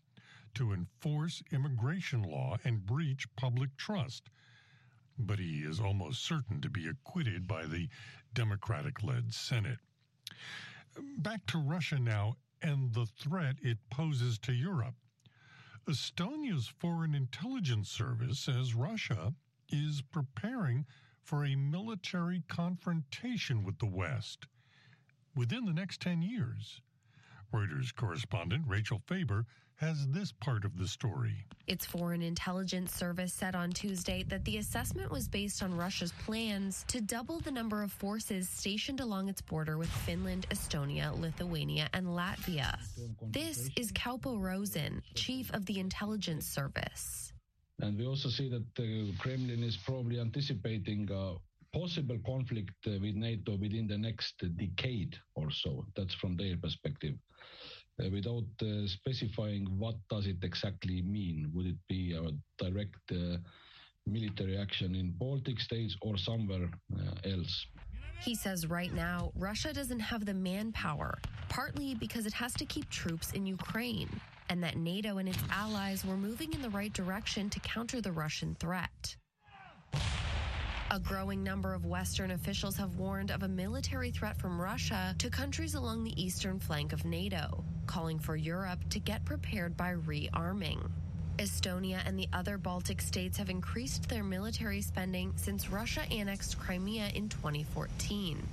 to 0.55 0.73
enforce 0.73 1.43
immigration 1.51 2.21
law 2.21 2.57
and 2.63 2.85
breach 2.85 3.27
public 3.35 3.75
trust. 3.77 4.29
But 5.17 5.39
he 5.39 5.59
is 5.59 5.79
almost 5.79 6.23
certain 6.25 6.61
to 6.61 6.69
be 6.69 6.87
acquitted 6.87 7.47
by 7.47 7.65
the 7.65 7.89
Democratic 8.33 9.03
led 9.03 9.33
Senate. 9.33 9.79
Back 11.17 11.45
to 11.47 11.57
Russia 11.57 11.99
now 11.99 12.37
and 12.61 12.93
the 12.93 13.05
threat 13.05 13.55
it 13.61 13.77
poses 13.89 14.37
to 14.39 14.53
Europe. 14.53 14.95
Estonia's 15.87 16.67
Foreign 16.67 17.13
Intelligence 17.13 17.89
Service 17.89 18.39
says 18.39 18.73
Russia 18.73 19.33
is 19.69 20.01
preparing 20.01 20.85
for 21.23 21.45
a 21.45 21.55
military 21.55 22.43
confrontation 22.47 23.63
with 23.63 23.79
the 23.79 23.85
West 23.85 24.45
within 25.35 25.65
the 25.65 25.73
next 25.73 25.99
10 26.01 26.21
years. 26.21 26.81
Reuters 27.53 27.93
correspondent 27.93 28.63
Rachel 28.67 29.01
Faber 29.05 29.45
has 29.77 30.07
this 30.07 30.31
part 30.31 30.65
of 30.65 30.77
the 30.77 30.87
story. 30.87 31.45
Its 31.67 31.85
Foreign 31.85 32.21
Intelligence 32.21 32.93
Service 32.93 33.33
said 33.33 33.55
on 33.55 33.71
Tuesday 33.71 34.23
that 34.23 34.43
the 34.45 34.57
assessment 34.57 35.11
was 35.11 35.27
based 35.27 35.63
on 35.63 35.75
Russia's 35.75 36.11
plans 36.25 36.83
to 36.87 37.01
double 37.01 37.39
the 37.39 37.51
number 37.51 37.83
of 37.83 37.91
forces 37.91 38.49
stationed 38.49 38.99
along 38.99 39.29
its 39.29 39.41
border 39.41 39.77
with 39.77 39.89
Finland, 39.89 40.45
Estonia, 40.49 41.17
Lithuania, 41.19 41.89
and 41.93 42.07
Latvia. 42.07 42.77
This 43.31 43.69
is 43.77 43.91
Kaupo 43.91 44.41
Rosin, 44.41 45.01
chief 45.15 45.53
of 45.53 45.65
the 45.65 45.79
intelligence 45.79 46.45
service. 46.45 47.31
And 47.81 47.97
we 47.97 48.05
also 48.05 48.29
see 48.29 48.49
that 48.49 48.65
the 48.75 49.13
Kremlin 49.19 49.63
is 49.63 49.77
probably 49.77 50.19
anticipating 50.19 51.09
a 51.11 51.35
possible 51.77 52.17
conflict 52.25 52.75
uh, 52.87 52.91
with 53.01 53.15
NATO 53.15 53.57
within 53.57 53.87
the 53.87 53.97
next 53.97 54.35
decade 54.57 55.17
or 55.35 55.49
so. 55.49 55.85
That's 55.95 56.13
from 56.13 56.37
their 56.37 56.55
perspective. 56.55 57.15
Uh, 58.01 58.09
without 58.09 58.43
uh, 58.63 58.87
specifying 58.87 59.67
what 59.77 59.95
does 60.09 60.25
it 60.25 60.37
exactly 60.41 61.03
mean. 61.03 61.51
Would 61.53 61.67
it 61.67 61.75
be 61.87 62.13
a 62.13 62.31
direct 62.63 62.95
uh, 63.11 63.37
military 64.07 64.57
action 64.57 64.95
in 64.95 65.11
Baltic 65.11 65.59
states 65.59 65.95
or 66.01 66.17
somewhere 66.17 66.71
else? 67.23 67.67
He 68.19 68.33
says 68.33 68.65
right 68.65 68.91
now, 68.91 69.31
Russia 69.35 69.73
doesn't 69.73 69.99
have 69.99 70.25
the 70.25 70.33
manpower, 70.33 71.19
partly 71.49 71.93
because 71.93 72.25
it 72.25 72.33
has 72.33 72.53
to 72.53 72.65
keep 72.65 72.89
troops 72.89 73.31
in 73.33 73.45
Ukraine, 73.45 74.09
and 74.49 74.63
that 74.63 74.75
NATO 74.75 75.19
and 75.19 75.29
its 75.29 75.43
allies 75.51 76.03
were 76.03 76.17
moving 76.17 76.51
in 76.53 76.63
the 76.63 76.71
right 76.71 76.93
direction 76.93 77.47
to 77.51 77.59
counter 77.59 78.01
the 78.01 78.11
Russian 78.11 78.55
threat. 78.59 79.15
A 80.93 80.99
growing 80.99 81.43
number 81.43 81.73
of 81.73 81.87
Western 81.87 82.29
officials 82.29 82.77
have 82.77 82.97
warned 82.97 83.31
of 83.31 83.41
a 83.41 83.47
military 83.47 84.11
threat 84.11 84.37
from 84.37 84.61
Russia 84.61 85.15
to 85.17 85.27
countries 85.27 85.73
along 85.73 86.03
the 86.03 86.23
eastern 86.23 86.59
flank 86.59 86.93
of 86.93 87.03
NATO, 87.03 87.63
calling 87.87 88.19
for 88.19 88.35
Europe 88.35 88.77
to 88.91 88.99
get 88.99 89.25
prepared 89.25 89.75
by 89.75 89.95
rearming. 89.95 90.91
Estonia 91.39 91.99
and 92.05 92.15
the 92.15 92.27
other 92.31 92.59
Baltic 92.59 93.01
states 93.01 93.39
have 93.39 93.49
increased 93.49 94.07
their 94.07 94.23
military 94.23 94.81
spending 94.81 95.33
since 95.35 95.67
Russia 95.67 96.03
annexed 96.11 96.59
Crimea 96.59 97.07
in 97.15 97.27
2014. 97.27 98.47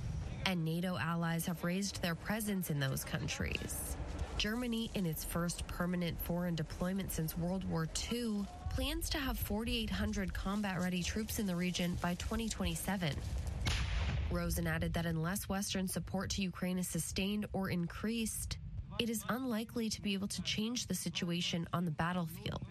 And 0.47 0.65
NATO 0.65 0.97
allies 0.97 1.45
have 1.45 1.63
raised 1.63 2.01
their 2.01 2.15
presence 2.15 2.71
in 2.71 2.79
those 2.79 3.03
countries. 3.03 3.97
Germany, 4.39 4.89
in 4.95 5.05
its 5.05 5.23
first 5.23 5.67
permanent 5.67 6.19
foreign 6.19 6.55
deployment 6.55 7.11
since 7.11 7.37
World 7.37 7.63
War 7.69 7.87
II, 8.11 8.47
plans 8.71 9.09
to 9.09 9.17
have 9.17 9.37
4,800 9.37 10.33
combat 10.33 10.79
ready 10.79 11.03
troops 11.03 11.39
in 11.39 11.45
the 11.45 11.55
region 11.55 11.97
by 12.01 12.15
2027. 12.15 13.13
Rosin 14.31 14.65
added 14.65 14.93
that 14.93 15.05
unless 15.05 15.49
Western 15.49 15.89
support 15.89 16.29
to 16.31 16.41
Ukraine 16.41 16.77
is 16.77 16.87
sustained 16.87 17.45
or 17.51 17.69
increased, 17.69 18.57
it 18.97 19.09
is 19.09 19.23
unlikely 19.27 19.89
to 19.89 20.01
be 20.01 20.13
able 20.13 20.29
to 20.29 20.41
change 20.43 20.87
the 20.87 20.95
situation 20.95 21.67
on 21.73 21.83
the 21.83 21.91
battlefield. 21.91 22.65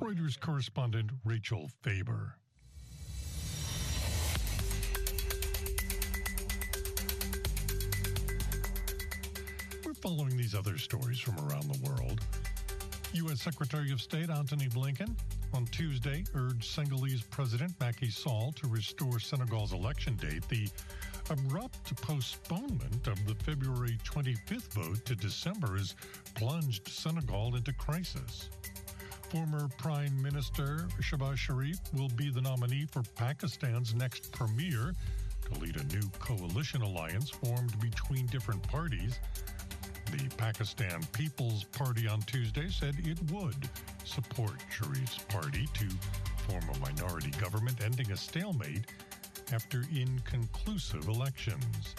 Reuters 0.00 0.40
correspondent 0.40 1.10
Rachel 1.24 1.68
Faber. 1.82 2.34
We're 9.84 9.94
following 9.94 10.36
these 10.38 10.54
other 10.54 10.78
stories 10.78 11.20
from 11.20 11.38
around 11.46 11.64
the 11.70 11.90
world. 11.90 12.20
U.S. 13.12 13.40
Secretary 13.40 13.92
of 13.92 14.00
State 14.00 14.30
Antony 14.30 14.68
Blinken 14.68 15.14
on 15.54 15.64
Tuesday 15.66 16.24
urged 16.34 16.64
Senegalese 16.64 17.22
President 17.22 17.72
Macky 17.80 18.10
Sall 18.10 18.52
to 18.56 18.66
restore 18.68 19.18
Senegal's 19.18 19.72
election 19.72 20.16
date. 20.16 20.46
The 20.48 20.68
abrupt 21.30 22.00
postponement 22.02 23.06
of 23.06 23.26
the 23.26 23.34
February 23.36 23.98
25th 24.04 24.72
vote 24.72 25.04
to 25.06 25.14
December 25.14 25.76
has 25.76 25.94
plunged 26.34 26.88
Senegal 26.88 27.56
into 27.56 27.72
crisis. 27.72 28.50
Former 29.30 29.68
Prime 29.78 30.20
Minister 30.22 30.86
Shehbaz 31.00 31.36
Sharif 31.36 31.78
will 31.94 32.10
be 32.10 32.30
the 32.30 32.40
nominee 32.40 32.86
for 32.90 33.02
Pakistan's 33.02 33.94
next 33.94 34.30
premier 34.32 34.92
to 35.52 35.60
lead 35.60 35.76
a 35.76 35.84
new 35.84 36.08
coalition 36.18 36.82
alliance 36.82 37.30
formed 37.30 37.78
between 37.80 38.26
different 38.26 38.62
parties. 38.64 39.18
The 40.10 40.28
Pakistan 40.36 41.00
People's 41.12 41.64
Party 41.64 42.06
on 42.06 42.20
Tuesday 42.22 42.68
said 42.68 42.94
it 43.04 43.18
would 43.32 43.68
support 44.04 44.54
Sharif's 44.70 45.18
party 45.24 45.68
to 45.74 45.88
form 46.46 46.64
a 46.74 46.78
minority 46.78 47.30
government, 47.40 47.82
ending 47.84 48.10
a 48.12 48.16
stalemate 48.16 48.84
after 49.52 49.82
inconclusive 49.94 51.08
elections. 51.08 51.94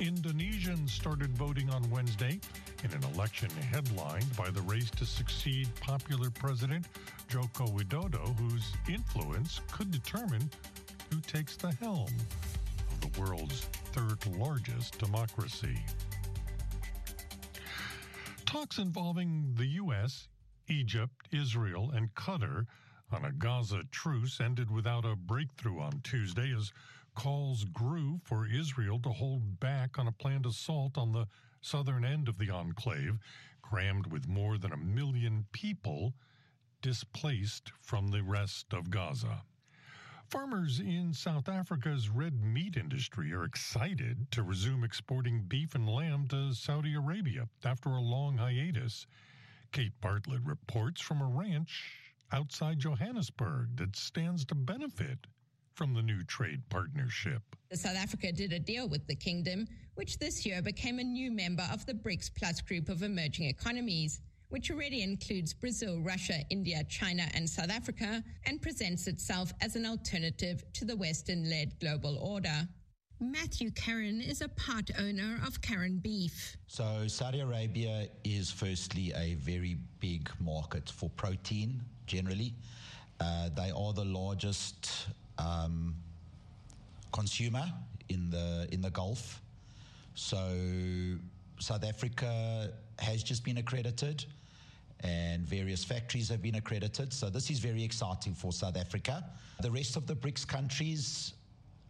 Indonesians 0.00 0.90
started 0.90 1.30
voting 1.36 1.70
on 1.70 1.88
Wednesday 1.90 2.40
in 2.82 2.90
an 2.92 3.04
election 3.14 3.50
headlined 3.50 4.36
by 4.36 4.50
the 4.50 4.62
race 4.62 4.90
to 4.90 5.04
succeed 5.04 5.68
popular 5.80 6.30
President 6.30 6.86
Joko 7.28 7.66
Widodo, 7.66 8.36
whose 8.38 8.72
influence 8.88 9.60
could 9.70 9.90
determine 9.90 10.50
who 11.12 11.20
takes 11.20 11.56
the 11.56 11.72
helm 11.72 12.08
of 12.90 13.00
the 13.00 13.20
world's 13.20 13.62
third 13.92 14.18
largest 14.38 14.98
democracy. 14.98 15.78
Talks 18.50 18.78
involving 18.78 19.54
the 19.54 19.66
U.S., 19.66 20.26
Egypt, 20.66 21.28
Israel, 21.30 21.92
and 21.92 22.12
Qatar 22.16 22.66
on 23.12 23.24
a 23.24 23.30
Gaza 23.30 23.84
truce 23.92 24.40
ended 24.40 24.72
without 24.72 25.04
a 25.04 25.14
breakthrough 25.14 25.78
on 25.78 26.00
Tuesday 26.02 26.52
as 26.52 26.72
calls 27.14 27.62
grew 27.62 28.20
for 28.24 28.48
Israel 28.48 28.98
to 29.04 29.10
hold 29.10 29.60
back 29.60 30.00
on 30.00 30.08
a 30.08 30.12
planned 30.12 30.46
assault 30.46 30.98
on 30.98 31.12
the 31.12 31.28
southern 31.60 32.04
end 32.04 32.26
of 32.26 32.38
the 32.38 32.50
enclave, 32.50 33.20
crammed 33.62 34.08
with 34.08 34.26
more 34.26 34.58
than 34.58 34.72
a 34.72 34.76
million 34.76 35.46
people 35.52 36.14
displaced 36.82 37.70
from 37.80 38.08
the 38.08 38.24
rest 38.24 38.74
of 38.74 38.90
Gaza. 38.90 39.44
Farmers 40.30 40.78
in 40.78 41.12
South 41.12 41.48
Africa's 41.48 42.08
red 42.08 42.40
meat 42.40 42.76
industry 42.76 43.32
are 43.32 43.42
excited 43.42 44.30
to 44.30 44.44
resume 44.44 44.84
exporting 44.84 45.42
beef 45.42 45.74
and 45.74 45.88
lamb 45.88 46.28
to 46.28 46.52
Saudi 46.52 46.94
Arabia 46.94 47.48
after 47.64 47.88
a 47.88 48.00
long 48.00 48.36
hiatus. 48.38 49.08
Kate 49.72 49.92
Bartlett 50.00 50.42
reports 50.44 51.00
from 51.00 51.20
a 51.20 51.26
ranch 51.26 51.96
outside 52.30 52.78
Johannesburg 52.78 53.76
that 53.76 53.96
stands 53.96 54.44
to 54.44 54.54
benefit 54.54 55.18
from 55.74 55.94
the 55.94 56.02
new 56.02 56.22
trade 56.22 56.62
partnership. 56.68 57.42
South 57.72 57.96
Africa 57.96 58.30
did 58.30 58.52
a 58.52 58.60
deal 58.60 58.88
with 58.88 59.04
the 59.08 59.16
kingdom, 59.16 59.66
which 59.96 60.18
this 60.18 60.46
year 60.46 60.62
became 60.62 61.00
a 61.00 61.04
new 61.04 61.32
member 61.32 61.66
of 61.72 61.84
the 61.86 61.94
BRICS 61.94 62.30
Plus 62.36 62.60
group 62.60 62.88
of 62.88 63.02
emerging 63.02 63.46
economies 63.46 64.20
which 64.50 64.70
already 64.70 65.02
includes 65.02 65.54
Brazil, 65.54 66.00
Russia, 66.00 66.40
India, 66.50 66.84
China, 66.88 67.26
and 67.34 67.48
South 67.48 67.70
Africa, 67.70 68.22
and 68.46 68.60
presents 68.60 69.06
itself 69.06 69.52
as 69.60 69.76
an 69.76 69.86
alternative 69.86 70.62
to 70.74 70.84
the 70.84 70.96
Western 70.96 71.48
led 71.48 71.78
global 71.80 72.18
order. 72.18 72.68
Matthew 73.20 73.70
Karan 73.70 74.20
is 74.20 74.40
a 74.40 74.48
part 74.48 74.90
owner 74.98 75.40
of 75.46 75.60
Karan 75.60 75.98
Beef. 75.98 76.56
So, 76.66 77.06
Saudi 77.06 77.40
Arabia 77.40 78.08
is 78.24 78.50
firstly 78.50 79.12
a 79.14 79.34
very 79.34 79.76
big 80.00 80.30
market 80.40 80.88
for 80.88 81.10
protein 81.10 81.82
generally. 82.06 82.54
Uh, 83.20 83.50
they 83.54 83.70
are 83.70 83.92
the 83.92 84.04
largest 84.04 85.08
um, 85.38 85.94
consumer 87.12 87.64
in 88.08 88.30
the 88.30 88.66
in 88.72 88.80
the 88.80 88.90
Gulf. 88.90 89.42
So, 90.14 90.38
South 91.58 91.84
Africa 91.84 92.72
has 92.98 93.22
just 93.22 93.44
been 93.44 93.58
accredited 93.58 94.24
and 95.02 95.46
various 95.46 95.84
factories 95.84 96.28
have 96.28 96.42
been 96.42 96.56
accredited. 96.56 97.12
So 97.12 97.30
this 97.30 97.50
is 97.50 97.58
very 97.58 97.82
exciting 97.82 98.34
for 98.34 98.52
South 98.52 98.76
Africa. 98.76 99.24
The 99.60 99.70
rest 99.70 99.96
of 99.96 100.06
the 100.06 100.14
BRICS 100.14 100.46
countries, 100.46 101.34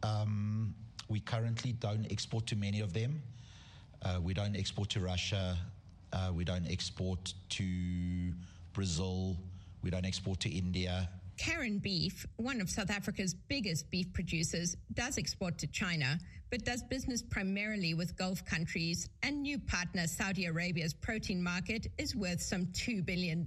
um, 0.02 0.74
we 1.08 1.20
currently 1.20 1.72
don't 1.72 2.06
export 2.10 2.46
to 2.48 2.56
many 2.56 2.80
of 2.80 2.92
them. 2.92 3.20
Uh, 4.02 4.18
we 4.22 4.32
don't 4.32 4.56
export 4.56 4.88
to 4.90 5.00
Russia. 5.00 5.58
Uh, 6.12 6.30
we 6.34 6.44
don't 6.44 6.66
export 6.70 7.34
to 7.50 8.32
Brazil. 8.72 9.36
We 9.82 9.90
don't 9.90 10.06
export 10.06 10.40
to 10.40 10.48
India. 10.48 11.08
Karan 11.40 11.78
Beef, 11.78 12.26
one 12.36 12.60
of 12.60 12.68
South 12.68 12.90
Africa's 12.90 13.32
biggest 13.32 13.90
beef 13.90 14.12
producers, 14.12 14.76
does 14.92 15.16
export 15.16 15.56
to 15.56 15.66
China, 15.68 16.18
but 16.50 16.66
does 16.66 16.82
business 16.82 17.22
primarily 17.22 17.94
with 17.94 18.14
Gulf 18.14 18.44
countries, 18.44 19.08
and 19.22 19.40
new 19.40 19.58
partner 19.58 20.06
Saudi 20.06 20.44
Arabia's 20.44 20.92
protein 20.92 21.42
market 21.42 21.86
is 21.96 22.14
worth 22.14 22.42
some 22.42 22.66
$2 22.66 23.06
billion. 23.06 23.42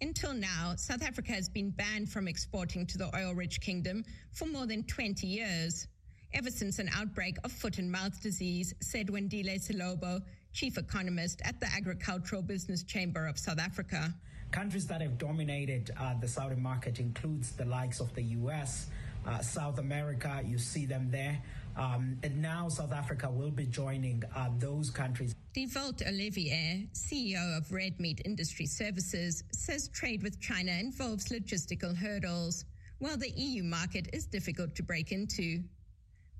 Until 0.00 0.32
now, 0.32 0.72
South 0.76 1.02
Africa 1.02 1.32
has 1.32 1.50
been 1.50 1.68
banned 1.68 2.08
from 2.08 2.26
exporting 2.26 2.86
to 2.86 2.96
the 2.96 3.14
oil 3.14 3.34
rich 3.34 3.60
kingdom 3.60 4.02
for 4.32 4.46
more 4.46 4.66
than 4.66 4.82
20 4.84 5.26
years. 5.26 5.86
Ever 6.32 6.50
since 6.50 6.78
an 6.78 6.88
outbreak 6.96 7.36
of 7.44 7.52
foot 7.52 7.76
and 7.76 7.92
mouth 7.92 8.22
disease, 8.22 8.72
said 8.80 9.08
Wandile 9.08 9.60
Sihlobo, 9.60 10.22
chief 10.54 10.78
economist 10.78 11.42
at 11.44 11.60
the 11.60 11.66
Agricultural 11.76 12.40
Business 12.40 12.84
Chamber 12.84 13.26
of 13.26 13.38
South 13.38 13.58
Africa. 13.58 14.14
Countries 14.50 14.86
that 14.86 15.02
have 15.02 15.18
dominated 15.18 15.90
uh, 15.98 16.14
the 16.20 16.28
Saudi 16.28 16.56
market 16.56 16.98
includes 16.98 17.52
the 17.52 17.64
likes 17.64 18.00
of 18.00 18.14
the 18.14 18.22
U.S., 18.22 18.86
uh, 19.26 19.40
South 19.40 19.78
America. 19.78 20.40
You 20.44 20.58
see 20.58 20.86
them 20.86 21.10
there. 21.10 21.38
Um, 21.76 22.16
and 22.22 22.40
now 22.40 22.68
South 22.68 22.92
Africa 22.92 23.30
will 23.30 23.50
be 23.50 23.66
joining 23.66 24.22
uh, 24.34 24.48
those 24.58 24.90
countries. 24.90 25.34
Dewald 25.52 26.02
Olivier, 26.06 26.88
CEO 26.94 27.58
of 27.58 27.70
Red 27.70 28.00
Meat 28.00 28.22
Industry 28.24 28.66
Services, 28.66 29.44
says 29.52 29.88
trade 29.88 30.22
with 30.22 30.40
China 30.40 30.72
involves 30.72 31.26
logistical 31.26 31.94
hurdles, 31.94 32.64
while 32.98 33.16
the 33.16 33.30
EU 33.30 33.62
market 33.62 34.08
is 34.14 34.26
difficult 34.26 34.74
to 34.76 34.82
break 34.82 35.12
into. 35.12 35.62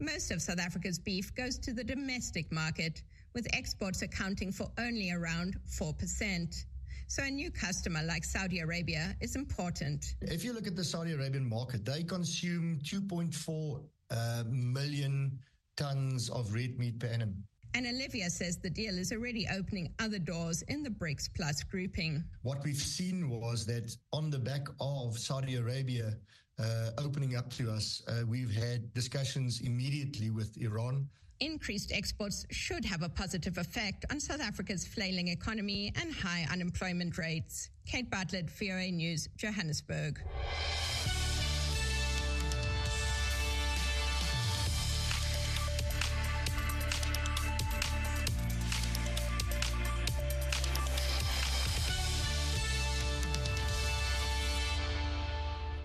Most 0.00 0.30
of 0.30 0.40
South 0.40 0.60
Africa's 0.60 0.98
beef 0.98 1.34
goes 1.34 1.58
to 1.58 1.72
the 1.72 1.84
domestic 1.84 2.50
market, 2.50 3.02
with 3.34 3.46
exports 3.52 4.00
accounting 4.00 4.52
for 4.52 4.70
only 4.78 5.10
around 5.10 5.58
4%. 5.68 6.64
So 7.08 7.22
a 7.22 7.30
new 7.30 7.50
customer 7.50 8.02
like 8.02 8.24
Saudi 8.24 8.58
Arabia 8.58 9.14
is 9.20 9.36
important. 9.36 10.16
If 10.22 10.44
you 10.44 10.52
look 10.52 10.66
at 10.66 10.74
the 10.74 10.84
Saudi 10.84 11.12
Arabian 11.12 11.48
market, 11.48 11.84
they 11.84 12.02
consume 12.02 12.80
2.4 12.82 13.80
uh, 14.10 14.44
million 14.48 15.38
tons 15.76 16.28
of 16.30 16.52
red 16.52 16.78
meat 16.78 16.98
per 16.98 17.06
annum. 17.06 17.44
And 17.74 17.86
Olivier 17.86 18.28
says 18.28 18.58
the 18.58 18.70
deal 18.70 18.98
is 18.98 19.12
already 19.12 19.46
opening 19.54 19.92
other 19.98 20.18
doors 20.18 20.62
in 20.62 20.82
the 20.82 20.90
BRICS 20.90 21.28
Plus 21.36 21.62
grouping. 21.62 22.24
What 22.42 22.64
we've 22.64 22.76
seen 22.76 23.28
was 23.28 23.66
that 23.66 23.94
on 24.12 24.30
the 24.30 24.38
back 24.38 24.66
of 24.80 25.18
Saudi 25.18 25.56
Arabia 25.56 26.14
uh, 26.58 26.90
opening 26.98 27.36
up 27.36 27.50
to 27.50 27.70
us, 27.70 28.02
uh, 28.08 28.22
we've 28.26 28.50
had 28.50 28.92
discussions 28.94 29.60
immediately 29.60 30.30
with 30.30 30.56
Iran. 30.56 31.06
Increased 31.40 31.92
exports 31.92 32.46
should 32.50 32.82
have 32.86 33.02
a 33.02 33.10
positive 33.10 33.58
effect 33.58 34.06
on 34.10 34.18
South 34.20 34.40
Africa's 34.40 34.86
flailing 34.86 35.28
economy 35.28 35.92
and 36.00 36.10
high 36.12 36.46
unemployment 36.50 37.18
rates. 37.18 37.68
Kate 37.84 38.10
Bartlett, 38.10 38.48
VOA 38.50 38.90
News, 38.90 39.28
Johannesburg. 39.36 40.18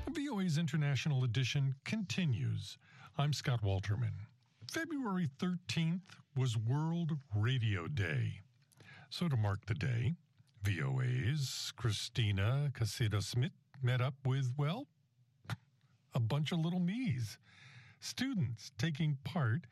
VOA's 0.09 0.57
International 0.57 1.25
Edition 1.25 1.75
continues. 1.83 2.77
I'm 3.17 3.33
Scott 3.33 3.61
Walterman. 3.63 4.30
February 4.71 5.27
13th 5.37 6.15
was 6.33 6.55
World 6.55 7.11
Radio 7.35 7.87
Day. 7.89 8.39
So, 9.09 9.27
to 9.27 9.35
mark 9.35 9.65
the 9.65 9.73
day, 9.73 10.15
VOA's 10.63 11.73
Cristina 11.75 12.71
Caicedo 12.73 13.21
Smith 13.21 13.51
met 13.83 13.99
up 13.99 14.13
with, 14.25 14.53
well, 14.57 14.87
a 16.13 16.21
bunch 16.21 16.53
of 16.53 16.59
little 16.59 16.79
me's, 16.79 17.37
students 17.99 18.71
taking 18.77 19.17
part 19.25 19.67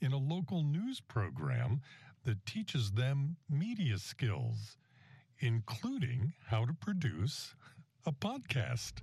in 0.00 0.12
a 0.12 0.18
local 0.18 0.62
news 0.62 1.00
program 1.00 1.80
that 2.22 2.46
teaches 2.46 2.92
them 2.92 3.36
media 3.50 3.98
skills, 3.98 4.76
including 5.40 6.32
how 6.46 6.64
to 6.64 6.72
produce 6.74 7.56
a 8.06 8.12
podcast. 8.12 9.02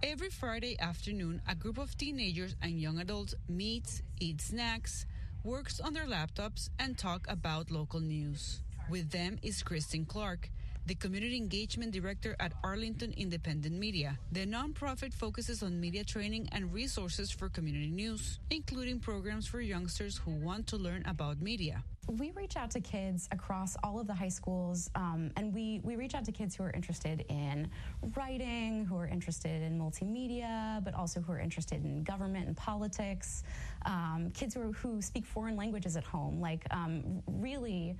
Every 0.00 0.30
Friday 0.30 0.78
afternoon, 0.78 1.42
a 1.48 1.56
group 1.56 1.76
of 1.76 1.98
teenagers 1.98 2.54
and 2.62 2.80
young 2.80 3.00
adults 3.00 3.34
meets, 3.48 4.00
eat 4.20 4.40
snacks, 4.40 5.06
works 5.42 5.80
on 5.80 5.92
their 5.92 6.06
laptops, 6.06 6.70
and 6.78 6.96
talk 6.96 7.26
about 7.28 7.72
local 7.72 7.98
news. 7.98 8.60
With 8.88 9.10
them 9.10 9.40
is 9.42 9.60
Kristen 9.60 10.04
Clark, 10.04 10.50
the 10.86 10.94
Community 10.94 11.36
Engagement 11.36 11.90
Director 11.90 12.36
at 12.38 12.52
Arlington 12.62 13.12
Independent 13.16 13.74
Media. 13.74 14.16
The 14.30 14.46
nonprofit 14.46 15.12
focuses 15.12 15.64
on 15.64 15.80
media 15.80 16.04
training 16.04 16.48
and 16.52 16.72
resources 16.72 17.32
for 17.32 17.48
community 17.48 17.90
news, 17.90 18.38
including 18.50 19.00
programs 19.00 19.48
for 19.48 19.60
youngsters 19.60 20.16
who 20.16 20.30
want 20.30 20.68
to 20.68 20.76
learn 20.76 21.02
about 21.06 21.42
media. 21.42 21.82
We 22.08 22.30
reach 22.30 22.56
out 22.56 22.70
to 22.70 22.80
kids 22.80 23.28
across 23.32 23.76
all 23.84 24.00
of 24.00 24.06
the 24.06 24.14
high 24.14 24.30
schools, 24.30 24.88
um, 24.94 25.30
and 25.36 25.52
we, 25.52 25.82
we 25.84 25.94
reach 25.96 26.14
out 26.14 26.24
to 26.24 26.32
kids 26.32 26.56
who 26.56 26.62
are 26.62 26.70
interested 26.70 27.26
in 27.28 27.68
writing, 28.16 28.86
who 28.86 28.96
are 28.96 29.06
interested 29.06 29.60
in 29.62 29.78
multimedia, 29.78 30.82
but 30.84 30.94
also 30.94 31.20
who 31.20 31.32
are 31.32 31.38
interested 31.38 31.84
in 31.84 32.02
government 32.04 32.46
and 32.46 32.56
politics, 32.56 33.42
um, 33.84 34.30
kids 34.32 34.54
who, 34.54 34.62
are, 34.62 34.72
who 34.72 35.02
speak 35.02 35.26
foreign 35.26 35.54
languages 35.54 35.98
at 35.98 36.04
home. 36.04 36.40
Like, 36.40 36.66
um, 36.70 37.22
really, 37.26 37.94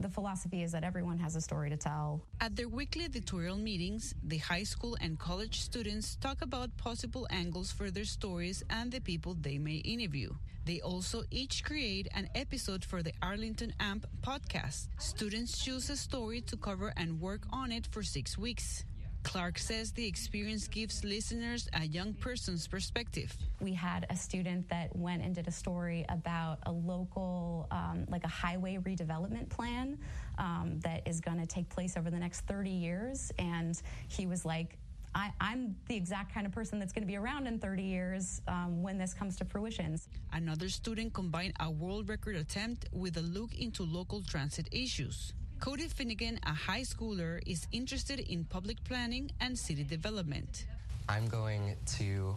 the 0.00 0.08
philosophy 0.08 0.62
is 0.62 0.72
that 0.72 0.84
everyone 0.84 1.18
has 1.18 1.36
a 1.36 1.40
story 1.40 1.70
to 1.70 1.76
tell. 1.76 2.22
At 2.40 2.56
their 2.56 2.68
weekly 2.68 3.04
editorial 3.04 3.56
meetings, 3.56 4.14
the 4.22 4.38
high 4.38 4.64
school 4.64 4.96
and 5.00 5.18
college 5.18 5.60
students 5.60 6.16
talk 6.16 6.42
about 6.42 6.76
possible 6.76 7.26
angles 7.30 7.70
for 7.70 7.90
their 7.90 8.04
stories 8.04 8.62
and 8.70 8.90
the 8.90 9.00
people 9.00 9.34
they 9.34 9.58
may 9.58 9.76
interview. 9.76 10.30
They 10.64 10.80
also 10.80 11.24
each 11.30 11.64
create 11.64 12.08
an 12.14 12.28
episode 12.34 12.84
for 12.84 13.02
the 13.02 13.12
Arlington 13.20 13.74
AMP 13.80 14.06
podcast. 14.22 14.88
Students 14.98 15.58
choose 15.58 15.90
a 15.90 15.96
story 15.96 16.40
to 16.42 16.56
cover 16.56 16.92
and 16.96 17.20
work 17.20 17.42
on 17.52 17.72
it 17.72 17.88
for 17.90 18.02
six 18.02 18.38
weeks. 18.38 18.84
Clark 19.22 19.58
says 19.58 19.92
the 19.92 20.06
experience 20.06 20.66
gives 20.68 21.04
listeners 21.04 21.68
a 21.74 21.84
young 21.84 22.12
person's 22.14 22.66
perspective. 22.66 23.34
We 23.60 23.72
had 23.72 24.06
a 24.10 24.16
student 24.16 24.68
that 24.68 24.94
went 24.96 25.22
and 25.22 25.34
did 25.34 25.48
a 25.48 25.52
story 25.52 26.04
about 26.08 26.58
a 26.64 26.72
local, 26.72 27.66
um, 27.70 28.04
like 28.08 28.24
a 28.24 28.28
highway 28.28 28.78
redevelopment 28.78 29.48
plan 29.48 29.98
um, 30.38 30.80
that 30.80 31.06
is 31.06 31.20
going 31.20 31.38
to 31.38 31.46
take 31.46 31.68
place 31.68 31.96
over 31.96 32.10
the 32.10 32.18
next 32.18 32.40
30 32.42 32.70
years. 32.70 33.32
And 33.38 33.80
he 34.08 34.26
was 34.26 34.44
like, 34.44 34.76
I, 35.14 35.30
am 35.40 35.76
the 35.88 35.96
exact 35.96 36.32
kind 36.32 36.46
of 36.46 36.52
person 36.52 36.78
that's 36.78 36.92
going 36.92 37.02
to 37.02 37.06
be 37.06 37.16
around 37.16 37.46
in 37.46 37.58
30 37.58 37.82
years 37.82 38.40
um, 38.48 38.82
when 38.82 38.96
this 38.96 39.12
comes 39.12 39.36
to 39.36 39.44
fruition. 39.44 39.98
Another 40.32 40.68
student 40.68 41.12
combined 41.12 41.52
a 41.60 41.70
world 41.70 42.08
record 42.08 42.36
attempt 42.36 42.86
with 42.92 43.18
a 43.18 43.20
look 43.20 43.54
into 43.54 43.82
local 43.82 44.22
transit 44.22 44.68
issues. 44.72 45.34
Cody 45.62 45.86
Finnegan, 45.86 46.40
a 46.42 46.52
high 46.52 46.80
schooler, 46.80 47.40
is 47.46 47.68
interested 47.70 48.18
in 48.18 48.42
public 48.42 48.82
planning 48.82 49.30
and 49.40 49.56
city 49.56 49.84
development. 49.84 50.66
I'm 51.08 51.28
going 51.28 51.76
to 51.98 52.34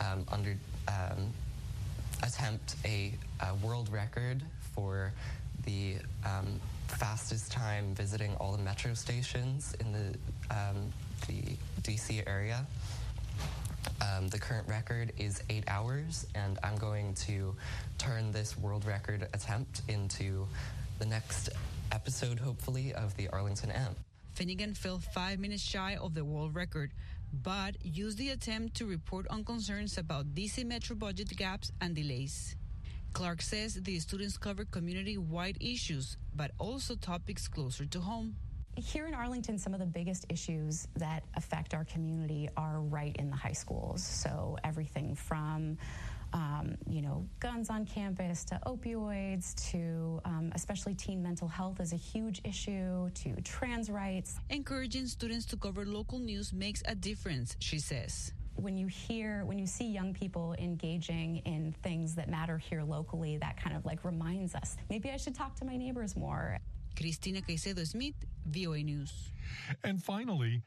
um, 0.00 0.26
under 0.30 0.54
um, 0.86 1.32
attempt 2.22 2.76
a, 2.84 3.14
a, 3.40 3.54
world 3.66 3.90
record 3.90 4.42
for 4.74 5.14
the 5.64 5.94
um, 6.26 6.60
fastest 6.88 7.50
time 7.50 7.94
visiting 7.94 8.34
all 8.36 8.52
the 8.52 8.62
metro 8.62 8.92
stations 8.92 9.74
in 9.80 9.90
the 9.90 10.54
um, 10.54 10.92
the 11.26 11.40
DC 11.80 12.22
area. 12.28 12.66
Um, 14.02 14.28
the 14.28 14.38
current 14.38 14.68
record 14.68 15.14
is 15.16 15.42
eight 15.48 15.64
hours, 15.68 16.26
and 16.34 16.58
I'm 16.62 16.76
going 16.76 17.14
to 17.28 17.54
turn 17.96 18.30
this 18.30 18.58
world 18.58 18.84
record 18.84 19.26
attempt 19.32 19.80
into 19.88 20.46
the 20.98 21.06
next 21.06 21.48
episode, 21.92 22.38
hopefully, 22.38 22.92
of 22.94 23.16
the 23.16 23.28
Arlington 23.28 23.70
AMP. 23.70 23.98
Finnegan 24.34 24.74
fell 24.74 24.98
five 24.98 25.38
minutes 25.38 25.62
shy 25.62 25.96
of 25.96 26.14
the 26.14 26.24
world 26.24 26.54
record, 26.54 26.92
but 27.32 27.74
used 27.84 28.18
the 28.18 28.30
attempt 28.30 28.76
to 28.76 28.86
report 28.86 29.26
on 29.30 29.44
concerns 29.44 29.98
about 29.98 30.34
DC 30.34 30.64
Metro 30.64 30.94
budget 30.96 31.28
gaps 31.36 31.72
and 31.80 31.94
delays. 31.94 32.56
Clark 33.12 33.42
says 33.42 33.74
the 33.74 33.98
students 33.98 34.36
cover 34.36 34.64
community 34.64 35.18
wide 35.18 35.56
issues, 35.60 36.16
but 36.36 36.52
also 36.58 36.94
topics 36.94 37.48
closer 37.48 37.84
to 37.86 38.00
home. 38.00 38.36
Here 38.76 39.06
in 39.06 39.14
Arlington, 39.14 39.58
some 39.58 39.74
of 39.74 39.80
the 39.80 39.86
biggest 39.86 40.24
issues 40.28 40.86
that 40.94 41.24
affect 41.34 41.74
our 41.74 41.84
community 41.84 42.48
are 42.56 42.80
right 42.80 43.16
in 43.16 43.28
the 43.28 43.36
high 43.36 43.52
schools. 43.52 44.04
So, 44.04 44.56
everything 44.62 45.16
from 45.16 45.78
um, 46.32 46.76
you 46.88 47.02
know, 47.02 47.26
guns 47.40 47.70
on 47.70 47.84
campus 47.84 48.44
to 48.44 48.60
opioids 48.66 49.54
to 49.70 50.20
um, 50.24 50.52
especially 50.54 50.94
teen 50.94 51.22
mental 51.22 51.48
health 51.48 51.80
is 51.80 51.92
a 51.92 51.96
huge 51.96 52.40
issue 52.44 53.10
to 53.10 53.40
trans 53.42 53.90
rights. 53.90 54.38
Encouraging 54.50 55.06
students 55.06 55.46
to 55.46 55.56
cover 55.56 55.84
local 55.84 56.18
news 56.18 56.52
makes 56.52 56.82
a 56.86 56.94
difference, 56.94 57.56
she 57.58 57.78
says. 57.78 58.32
When 58.56 58.76
you 58.76 58.88
hear 58.88 59.44
when 59.44 59.58
you 59.58 59.66
see 59.66 59.86
young 59.86 60.12
people 60.12 60.54
engaging 60.58 61.36
in 61.44 61.72
things 61.84 62.16
that 62.16 62.28
matter 62.28 62.58
here 62.58 62.82
locally 62.82 63.36
that 63.38 63.56
kind 63.56 63.76
of 63.76 63.86
like 63.86 64.04
reminds 64.04 64.56
us 64.56 64.76
maybe 64.90 65.10
i 65.10 65.16
should 65.16 65.36
talk 65.36 65.54
to 65.56 65.64
my 65.64 65.76
neighbors 65.76 66.16
more. 66.16 66.58
Cristina 66.96 67.40
caicedo 67.40 67.86
smith 67.86 68.16
voa 68.46 68.78
news. 68.78 69.12
And 69.84 70.02
finally 70.02 70.62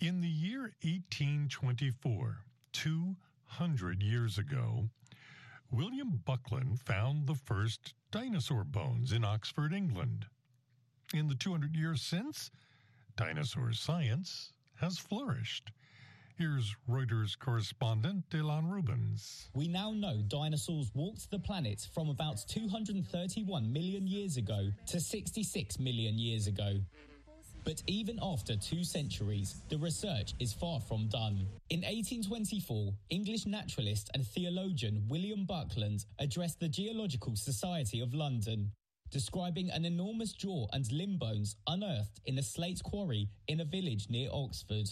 in 0.00 0.20
the 0.20 0.28
year 0.28 0.72
1824 0.82 2.36
two 2.72 3.16
hundred 3.52 4.02
years 4.02 4.38
ago, 4.38 4.88
William 5.70 6.22
Buckland 6.24 6.80
found 6.80 7.26
the 7.26 7.34
first 7.34 7.92
dinosaur 8.10 8.64
bones 8.64 9.12
in 9.12 9.24
Oxford, 9.24 9.74
England. 9.74 10.26
In 11.12 11.28
the 11.28 11.34
200 11.34 11.76
years 11.76 12.00
since, 12.00 12.50
dinosaur 13.16 13.72
science 13.72 14.52
has 14.76 14.98
flourished. 14.98 15.70
Here's 16.38 16.74
Reuters 16.88 17.38
correspondent 17.38 18.24
Dylan 18.30 18.70
Rubens. 18.70 19.50
We 19.54 19.68
now 19.68 19.92
know 19.92 20.22
dinosaurs 20.28 20.90
walked 20.94 21.30
the 21.30 21.38
planet 21.38 21.86
from 21.94 22.08
about 22.08 22.38
231 22.48 23.70
million 23.70 24.06
years 24.06 24.38
ago 24.38 24.70
to 24.86 24.98
66 24.98 25.78
million 25.78 26.18
years 26.18 26.46
ago. 26.46 26.78
But 27.64 27.82
even 27.86 28.18
after 28.20 28.56
two 28.56 28.82
centuries, 28.82 29.62
the 29.68 29.78
research 29.78 30.34
is 30.40 30.52
far 30.52 30.80
from 30.80 31.08
done. 31.08 31.46
In 31.70 31.80
1824, 31.82 32.92
English 33.10 33.46
naturalist 33.46 34.10
and 34.14 34.26
theologian 34.26 35.04
William 35.08 35.44
Buckland 35.46 36.04
addressed 36.18 36.58
the 36.58 36.68
Geological 36.68 37.36
Society 37.36 38.00
of 38.00 38.14
London, 38.14 38.72
describing 39.10 39.70
an 39.70 39.84
enormous 39.84 40.32
jaw 40.32 40.66
and 40.72 40.90
limb 40.90 41.18
bones 41.18 41.54
unearthed 41.68 42.20
in 42.26 42.38
a 42.38 42.42
slate 42.42 42.82
quarry 42.82 43.28
in 43.46 43.60
a 43.60 43.64
village 43.64 44.06
near 44.10 44.28
Oxford. 44.32 44.88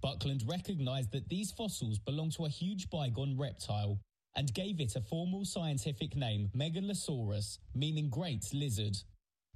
Buckland 0.00 0.44
recognized 0.46 1.10
that 1.12 1.28
these 1.28 1.50
fossils 1.50 1.98
belong 1.98 2.30
to 2.30 2.44
a 2.44 2.50
huge 2.50 2.90
bygone 2.90 3.36
reptile 3.36 3.98
and 4.36 4.52
gave 4.54 4.80
it 4.80 4.96
a 4.96 5.00
formal 5.00 5.44
scientific 5.44 6.14
name, 6.14 6.50
Megalosaurus, 6.54 7.58
meaning 7.74 8.08
great 8.10 8.44
lizard. 8.52 8.96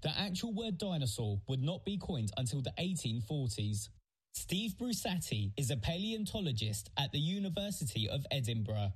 The 0.00 0.16
actual 0.16 0.52
word 0.52 0.78
dinosaur 0.78 1.40
would 1.48 1.60
not 1.60 1.84
be 1.84 1.98
coined 1.98 2.30
until 2.36 2.62
the 2.62 2.72
1840s. 2.78 3.88
Steve 4.32 4.74
Brusatte 4.80 5.50
is 5.56 5.72
a 5.72 5.76
paleontologist 5.76 6.90
at 6.96 7.10
the 7.10 7.18
University 7.18 8.08
of 8.08 8.24
Edinburgh. 8.30 8.92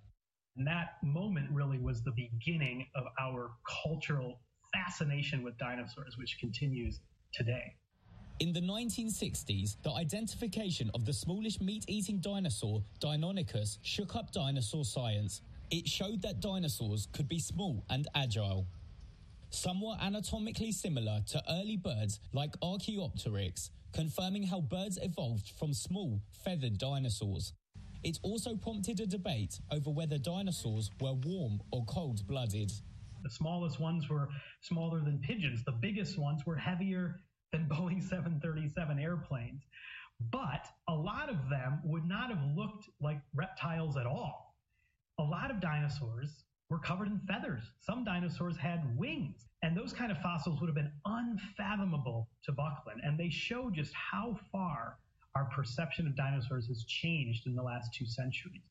And 0.56 0.66
that 0.66 1.02
moment 1.02 1.50
really 1.50 1.78
was 1.78 2.02
the 2.02 2.12
beginning 2.12 2.86
of 2.94 3.04
our 3.20 3.50
cultural 3.82 4.38
fascination 4.72 5.42
with 5.42 5.58
dinosaurs, 5.58 6.16
which 6.16 6.38
continues 6.38 7.00
today. 7.34 7.74
In 8.38 8.52
the 8.52 8.60
1960s, 8.60 9.76
the 9.82 9.92
identification 9.92 10.90
of 10.94 11.04
the 11.04 11.12
smallish 11.12 11.60
meat 11.60 11.84
eating 11.88 12.20
dinosaur, 12.20 12.82
Deinonychus, 13.00 13.78
shook 13.82 14.14
up 14.14 14.30
dinosaur 14.32 14.84
science. 14.84 15.42
It 15.70 15.88
showed 15.88 16.22
that 16.22 16.40
dinosaurs 16.40 17.08
could 17.12 17.28
be 17.28 17.40
small 17.40 17.84
and 17.90 18.06
agile 18.14 18.66
somewhat 19.54 20.00
anatomically 20.00 20.72
similar 20.72 21.20
to 21.28 21.42
early 21.50 21.76
birds 21.76 22.20
like 22.32 22.54
Archaeopteryx, 22.62 23.70
confirming 23.92 24.44
how 24.44 24.60
birds 24.60 24.98
evolved 25.02 25.52
from 25.58 25.74
small, 25.74 26.20
feathered 26.44 26.78
dinosaurs. 26.78 27.52
It 28.02 28.18
also 28.22 28.56
prompted 28.56 29.00
a 29.00 29.06
debate 29.06 29.60
over 29.70 29.90
whether 29.90 30.18
dinosaurs 30.18 30.90
were 31.00 31.12
warm 31.12 31.60
or 31.70 31.84
cold 31.84 32.26
blooded. 32.26 32.72
The 33.22 33.30
smallest 33.30 33.78
ones 33.78 34.08
were 34.08 34.28
smaller 34.62 35.00
than 35.00 35.20
pigeons, 35.20 35.62
the 35.64 35.72
biggest 35.72 36.18
ones 36.18 36.44
were 36.44 36.56
heavier 36.56 37.20
than 37.52 37.66
Boeing 37.70 38.02
737 38.02 38.98
airplanes. 38.98 39.62
But 40.30 40.66
a 40.88 40.94
lot 40.94 41.28
of 41.28 41.36
them 41.48 41.80
would 41.84 42.04
not 42.04 42.30
have 42.30 42.42
looked 42.56 42.88
like 43.00 43.20
reptiles 43.34 43.96
at 43.96 44.06
all. 44.06 44.56
A 45.18 45.22
lot 45.22 45.50
of 45.50 45.60
dinosaurs 45.60 46.44
were 46.72 46.78
covered 46.78 47.08
in 47.08 47.20
feathers. 47.28 47.62
Some 47.80 48.02
dinosaurs 48.02 48.56
had 48.56 48.98
wings. 48.98 49.46
And 49.62 49.76
those 49.76 49.92
kind 49.92 50.10
of 50.10 50.18
fossils 50.22 50.58
would 50.58 50.68
have 50.68 50.74
been 50.74 50.90
unfathomable 51.04 52.28
to 52.44 52.52
Buckland. 52.52 53.02
And 53.04 53.20
they 53.20 53.28
show 53.28 53.70
just 53.70 53.92
how 53.94 54.38
far 54.50 54.96
our 55.36 55.44
perception 55.54 56.06
of 56.06 56.16
dinosaurs 56.16 56.66
has 56.68 56.84
changed 56.84 57.46
in 57.46 57.54
the 57.54 57.62
last 57.62 57.92
two 57.92 58.06
centuries. 58.06 58.62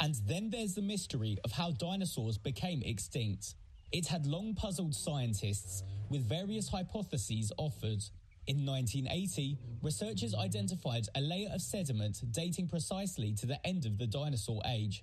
And 0.00 0.14
then 0.26 0.48
there's 0.48 0.74
the 0.74 0.82
mystery 0.82 1.36
of 1.44 1.52
how 1.52 1.72
dinosaurs 1.72 2.38
became 2.38 2.82
extinct. 2.84 3.54
It 3.92 4.06
had 4.06 4.26
long 4.26 4.54
puzzled 4.54 4.94
scientists, 4.94 5.82
with 6.08 6.26
various 6.26 6.70
hypotheses 6.70 7.52
offered. 7.58 8.02
In 8.46 8.64
1980, 8.64 9.58
researchers 9.82 10.34
identified 10.34 11.06
a 11.14 11.20
layer 11.20 11.50
of 11.52 11.60
sediment 11.60 12.18
dating 12.30 12.68
precisely 12.68 13.34
to 13.34 13.46
the 13.46 13.64
end 13.66 13.84
of 13.84 13.98
the 13.98 14.06
dinosaur 14.06 14.62
age. 14.66 15.02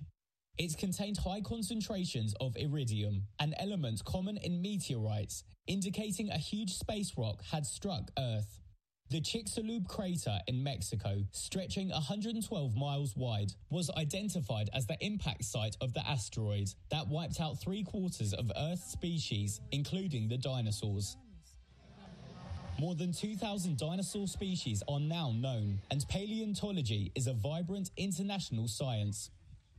It 0.58 0.76
contained 0.76 1.18
high 1.18 1.40
concentrations 1.40 2.34
of 2.40 2.56
iridium, 2.56 3.22
an 3.38 3.54
element 3.60 4.04
common 4.04 4.38
in 4.38 4.60
meteorites, 4.60 5.44
indicating 5.68 6.30
a 6.30 6.38
huge 6.38 6.72
space 6.74 7.12
rock 7.16 7.44
had 7.52 7.64
struck 7.64 8.10
Earth. 8.18 8.58
The 9.10 9.20
Chicxulub 9.20 9.86
crater 9.86 10.40
in 10.48 10.64
Mexico, 10.64 11.22
stretching 11.30 11.90
112 11.90 12.74
miles 12.74 13.14
wide, 13.16 13.52
was 13.70 13.88
identified 13.96 14.68
as 14.74 14.86
the 14.86 14.98
impact 15.00 15.44
site 15.44 15.76
of 15.80 15.94
the 15.94 16.06
asteroid 16.06 16.74
that 16.90 17.06
wiped 17.06 17.40
out 17.40 17.60
three 17.60 17.84
quarters 17.84 18.34
of 18.34 18.50
Earth's 18.56 18.90
species, 18.90 19.60
including 19.70 20.26
the 20.26 20.38
dinosaurs. 20.38 21.16
More 22.80 22.96
than 22.96 23.12
2,000 23.12 23.78
dinosaur 23.78 24.26
species 24.26 24.82
are 24.88 25.00
now 25.00 25.32
known, 25.34 25.80
and 25.90 26.04
paleontology 26.08 27.12
is 27.14 27.28
a 27.28 27.32
vibrant 27.32 27.90
international 27.96 28.68
science. 28.68 29.30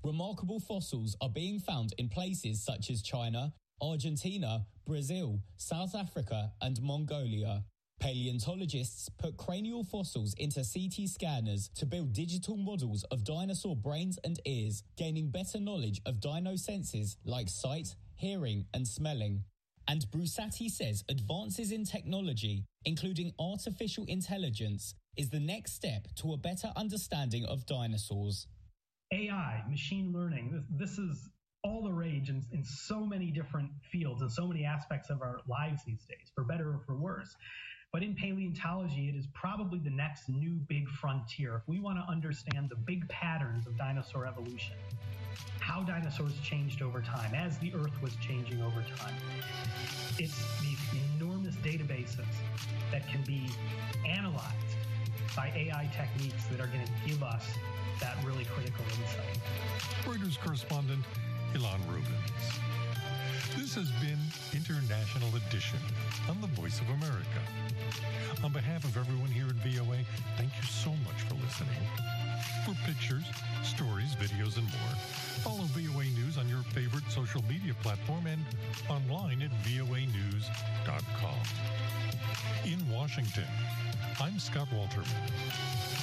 Remarkable 0.03 0.62
fossils 0.62 1.17
are 1.19 1.29
being 1.29 1.59
found 1.59 1.93
in 1.97 2.07
places 2.07 2.63
such 2.63 2.89
as 2.89 3.01
China, 3.01 3.53
Argentina, 3.81 4.65
Brazil, 4.85 5.41
South 5.57 5.93
Africa, 5.93 6.53
and 6.62 6.81
Mongolia. 6.81 7.63
Paleontologists 7.99 9.09
put 9.09 9.35
cranial 9.35 9.83
fossils 9.83 10.33
into 10.38 10.63
CT 10.63 11.09
scanners 11.09 11.69
to 11.75 11.85
build 11.85 12.13
digital 12.13 12.55
models 12.55 13.03
of 13.12 13.25
dinosaur 13.25 13.75
brains 13.75 14.17
and 14.23 14.39
ears, 14.45 14.83
gaining 14.95 15.31
better 15.31 15.59
knowledge 15.59 16.01
of 16.05 16.21
dino 16.21 16.55
senses 16.55 17.17
like 17.25 17.49
sight, 17.49 17.95
hearing, 18.15 18.65
and 18.73 18.88
smelling. 18.88 19.43
And 19.89 20.05
Brusatte 20.12 20.69
says 20.69 21.03
advances 21.09 21.73
in 21.73 21.83
technology, 21.83 22.63
including 22.85 23.33
artificial 23.38 24.05
intelligence, 24.07 24.93
is 25.17 25.29
the 25.29 25.39
next 25.41 25.73
step 25.73 26.07
to 26.21 26.31
a 26.31 26.38
better 26.38 26.71
understanding 26.77 27.43
of 27.45 27.65
dinosaurs. 27.65 28.47
AI, 29.12 29.63
machine 29.69 30.13
learning, 30.13 30.52
this, 30.52 30.63
this 30.88 31.00
is 31.00 31.30
all 31.63 31.84
the 31.84 31.91
rage 31.91 32.30
in, 32.30 32.43
in 32.52 32.63
so 32.63 33.00
many 33.06 33.32
different 33.32 33.69
fields 33.91 34.22
and 34.22 34.32
so 34.32 34.48
many 34.48 34.65
aspects 34.65 35.10
of 35.10 35.22
our 35.22 35.39
lives 35.48 35.84
these 35.86 36.06
days, 36.06 36.32
for 36.34 36.43
better 36.43 36.69
or 36.69 36.80
for 36.86 36.95
worse. 36.95 37.36
But 37.91 38.04
in 38.04 38.15
paleontology, 38.15 39.10
it 39.10 39.15
is 39.15 39.26
probably 39.34 39.80
the 39.80 39.89
next 39.89 40.30
new 40.30 40.60
big 40.67 40.88
frontier. 40.89 41.56
If 41.56 41.67
we 41.67 41.80
want 41.80 41.98
to 41.98 42.04
understand 42.10 42.69
the 42.69 42.76
big 42.76 43.10
patterns 43.10 43.65
of 43.65 43.76
dinosaur 43.78 44.28
evolution, 44.28 44.76
how 45.60 45.82
dinosaurs 45.82 46.34
changed 46.43 46.84
over 46.84 47.02
time, 47.02 47.34
as 47.34 47.58
the 47.58 47.74
Earth 47.74 48.00
was 48.02 48.15
changing 48.17 48.62
over 48.62 48.86
time, 48.95 49.15
it's 50.19 50.62
these 50.62 50.80
enormous 51.17 51.56
databases 51.58 52.28
that 52.91 53.08
can 53.08 53.24
be 53.24 53.50
analyzed 54.08 54.54
by 55.36 55.48
AI 55.56 55.89
techniques 55.95 56.45
that 56.45 56.60
are 56.60 56.67
going 56.67 56.86
to 56.86 56.91
give 57.08 57.24
us 57.24 57.45
that 57.99 58.17
really 58.25 58.45
critical 58.45 58.85
insight. 58.85 59.39
Reuters 60.05 60.39
correspondent 60.39 61.03
Ilan 61.53 61.79
Rubins. 61.88 62.59
This 63.57 63.73
has 63.75 63.91
been 63.99 64.19
International 64.53 65.29
Edition 65.35 65.79
on 66.29 66.39
the 66.41 66.47
Voice 66.47 66.79
of 66.81 66.89
America. 66.89 67.41
On 68.43 68.51
behalf 68.51 68.83
of 68.83 68.95
everyone 68.97 69.29
here 69.29 69.47
at 69.47 69.55
VOA, 69.55 69.97
thank 70.38 70.51
you 70.55 70.67
so 70.67 70.91
much 71.03 71.21
for 71.27 71.33
listening. 71.35 71.75
For 72.65 72.73
pictures, 72.85 73.25
stories, 73.63 74.15
videos, 74.15 74.57
and 74.57 74.65
more, 74.65 74.95
follow 75.43 75.63
VOA 75.75 76.05
News 76.15 76.38
on 76.38 76.47
your 76.47 76.63
favorite 76.71 77.03
social 77.09 77.43
media 77.49 77.73
platform 77.81 78.27
and 78.27 78.43
online 78.89 79.41
at 79.41 79.51
voanews.com. 79.63 81.39
In 82.65 82.89
Washington, 82.89 83.47
I'm 84.21 84.39
Scott 84.39 84.67
Walterman. 84.73 85.98